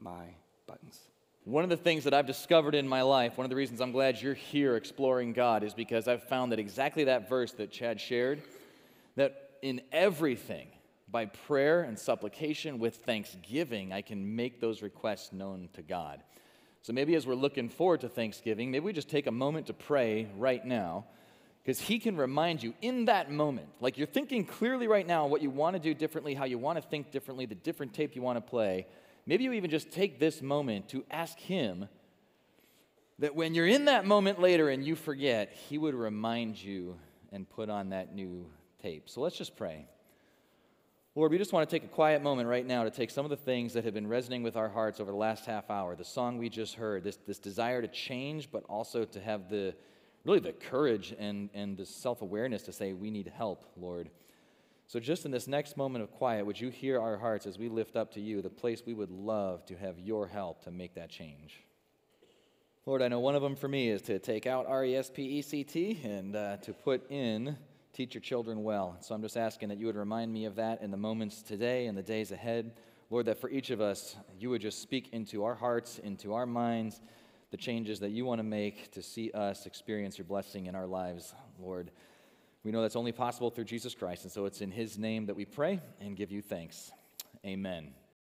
my 0.00 0.24
buttons. 0.66 0.98
One 1.44 1.62
of 1.62 1.70
the 1.70 1.76
things 1.76 2.02
that 2.04 2.12
I've 2.12 2.26
discovered 2.26 2.74
in 2.74 2.88
my 2.88 3.02
life, 3.02 3.38
one 3.38 3.44
of 3.44 3.50
the 3.50 3.56
reasons 3.56 3.80
I'm 3.80 3.92
glad 3.92 4.20
you're 4.20 4.34
here 4.34 4.74
exploring 4.74 5.32
God, 5.32 5.62
is 5.62 5.74
because 5.74 6.08
I've 6.08 6.24
found 6.24 6.50
that 6.50 6.58
exactly 6.58 7.04
that 7.04 7.28
verse 7.28 7.52
that 7.52 7.70
Chad 7.70 8.00
shared, 8.00 8.42
that 9.14 9.50
in 9.62 9.80
everything, 9.92 10.66
by 11.08 11.26
prayer 11.26 11.82
and 11.82 11.96
supplication 11.96 12.80
with 12.80 12.96
thanksgiving, 12.96 13.92
I 13.92 14.02
can 14.02 14.34
make 14.34 14.60
those 14.60 14.82
requests 14.82 15.32
known 15.32 15.68
to 15.74 15.82
God. 15.82 16.24
So 16.82 16.92
maybe 16.92 17.14
as 17.14 17.28
we're 17.28 17.36
looking 17.36 17.68
forward 17.68 18.00
to 18.00 18.08
Thanksgiving, 18.08 18.72
maybe 18.72 18.84
we 18.84 18.92
just 18.92 19.08
take 19.08 19.28
a 19.28 19.32
moment 19.32 19.68
to 19.68 19.72
pray 19.72 20.28
right 20.36 20.64
now 20.64 21.04
because 21.68 21.82
he 21.82 21.98
can 21.98 22.16
remind 22.16 22.62
you 22.62 22.72
in 22.80 23.04
that 23.04 23.30
moment, 23.30 23.68
like 23.78 23.98
you're 23.98 24.06
thinking 24.06 24.42
clearly 24.42 24.88
right 24.88 25.06
now 25.06 25.26
what 25.26 25.42
you 25.42 25.50
want 25.50 25.76
to 25.76 25.78
do 25.78 25.92
differently, 25.92 26.32
how 26.32 26.46
you 26.46 26.56
want 26.56 26.80
to 26.80 26.88
think 26.88 27.10
differently, 27.10 27.44
the 27.44 27.54
different 27.54 27.92
tape 27.92 28.16
you 28.16 28.22
want 28.22 28.38
to 28.38 28.40
play. 28.40 28.86
Maybe 29.26 29.44
you 29.44 29.52
even 29.52 29.68
just 29.68 29.90
take 29.90 30.18
this 30.18 30.40
moment 30.40 30.88
to 30.88 31.04
ask 31.10 31.38
him 31.38 31.86
that 33.18 33.34
when 33.34 33.54
you're 33.54 33.66
in 33.66 33.84
that 33.84 34.06
moment 34.06 34.40
later 34.40 34.70
and 34.70 34.82
you 34.82 34.96
forget, 34.96 35.52
he 35.68 35.76
would 35.76 35.94
remind 35.94 36.56
you 36.56 36.96
and 37.32 37.46
put 37.46 37.68
on 37.68 37.90
that 37.90 38.14
new 38.14 38.46
tape. 38.80 39.10
So 39.10 39.20
let's 39.20 39.36
just 39.36 39.54
pray. 39.54 39.84
Lord, 41.14 41.32
we 41.32 41.36
just 41.36 41.52
want 41.52 41.68
to 41.68 41.76
take 41.76 41.84
a 41.84 41.92
quiet 41.92 42.22
moment 42.22 42.48
right 42.48 42.66
now 42.66 42.84
to 42.84 42.90
take 42.90 43.10
some 43.10 43.26
of 43.26 43.30
the 43.30 43.36
things 43.36 43.74
that 43.74 43.84
have 43.84 43.92
been 43.92 44.08
resonating 44.08 44.42
with 44.42 44.56
our 44.56 44.70
hearts 44.70 45.00
over 45.00 45.10
the 45.10 45.18
last 45.18 45.44
half 45.44 45.68
hour, 45.68 45.94
the 45.96 46.02
song 46.02 46.38
we 46.38 46.48
just 46.48 46.76
heard, 46.76 47.04
this, 47.04 47.18
this 47.26 47.38
desire 47.38 47.82
to 47.82 47.88
change, 47.88 48.50
but 48.50 48.64
also 48.70 49.04
to 49.04 49.20
have 49.20 49.50
the 49.50 49.74
really 50.24 50.40
the 50.40 50.52
courage 50.52 51.14
and, 51.18 51.50
and 51.54 51.76
the 51.76 51.86
self 51.86 52.22
awareness 52.22 52.62
to 52.64 52.72
say, 52.72 52.92
We 52.92 53.10
need 53.10 53.32
help, 53.34 53.64
Lord. 53.76 54.10
So, 54.86 54.98
just 54.98 55.24
in 55.24 55.30
this 55.30 55.46
next 55.46 55.76
moment 55.76 56.02
of 56.02 56.10
quiet, 56.10 56.46
would 56.46 56.58
you 56.58 56.70
hear 56.70 57.00
our 57.00 57.18
hearts 57.18 57.46
as 57.46 57.58
we 57.58 57.68
lift 57.68 57.94
up 57.94 58.12
to 58.14 58.20
you 58.20 58.40
the 58.40 58.48
place 58.48 58.82
we 58.86 58.94
would 58.94 59.10
love 59.10 59.66
to 59.66 59.76
have 59.76 59.98
your 59.98 60.26
help 60.26 60.64
to 60.64 60.70
make 60.70 60.94
that 60.94 61.10
change? 61.10 61.62
Lord, 62.86 63.02
I 63.02 63.08
know 63.08 63.20
one 63.20 63.34
of 63.34 63.42
them 63.42 63.54
for 63.54 63.68
me 63.68 63.90
is 63.90 64.00
to 64.02 64.18
take 64.18 64.46
out 64.46 64.64
R 64.66 64.84
E 64.84 64.96
S 64.96 65.10
P 65.10 65.22
E 65.22 65.42
C 65.42 65.62
T 65.62 66.00
and 66.04 66.34
uh, 66.34 66.56
to 66.58 66.72
put 66.72 67.10
in 67.10 67.56
teach 67.92 68.14
your 68.14 68.22
children 68.22 68.62
well. 68.62 68.96
So 69.00 69.14
I'm 69.14 69.22
just 69.22 69.36
asking 69.36 69.70
that 69.70 69.78
you 69.78 69.86
would 69.86 69.96
remind 69.96 70.32
me 70.32 70.44
of 70.44 70.54
that 70.54 70.82
in 70.82 70.90
the 70.90 70.96
moments 70.96 71.42
today 71.42 71.86
and 71.86 71.98
the 71.98 72.02
days 72.02 72.30
ahead. 72.30 72.72
Lord, 73.10 73.26
that 73.26 73.40
for 73.40 73.50
each 73.50 73.70
of 73.70 73.80
us, 73.80 74.14
you 74.38 74.50
would 74.50 74.60
just 74.60 74.80
speak 74.80 75.08
into 75.12 75.44
our 75.44 75.54
hearts, 75.54 75.98
into 75.98 76.32
our 76.32 76.46
minds, 76.46 77.00
the 77.50 77.56
changes 77.56 78.00
that 78.00 78.10
you 78.10 78.24
want 78.24 78.38
to 78.38 78.44
make 78.44 78.90
to 78.92 79.02
see 79.02 79.30
us 79.32 79.66
experience 79.66 80.18
your 80.18 80.26
blessing 80.26 80.66
in 80.66 80.74
our 80.74 80.86
lives, 80.86 81.34
Lord. 81.58 81.90
We 82.64 82.72
know 82.72 82.82
that's 82.82 82.96
only 82.96 83.12
possible 83.12 83.50
through 83.50 83.64
Jesus 83.64 83.94
Christ, 83.94 84.24
and 84.24 84.32
so 84.32 84.44
it's 84.44 84.60
in 84.60 84.70
his 84.70 84.98
name 84.98 85.26
that 85.26 85.36
we 85.36 85.44
pray 85.44 85.80
and 86.00 86.16
give 86.16 86.30
you 86.30 86.42
thanks. 86.42 86.92
Amen. 87.44 87.94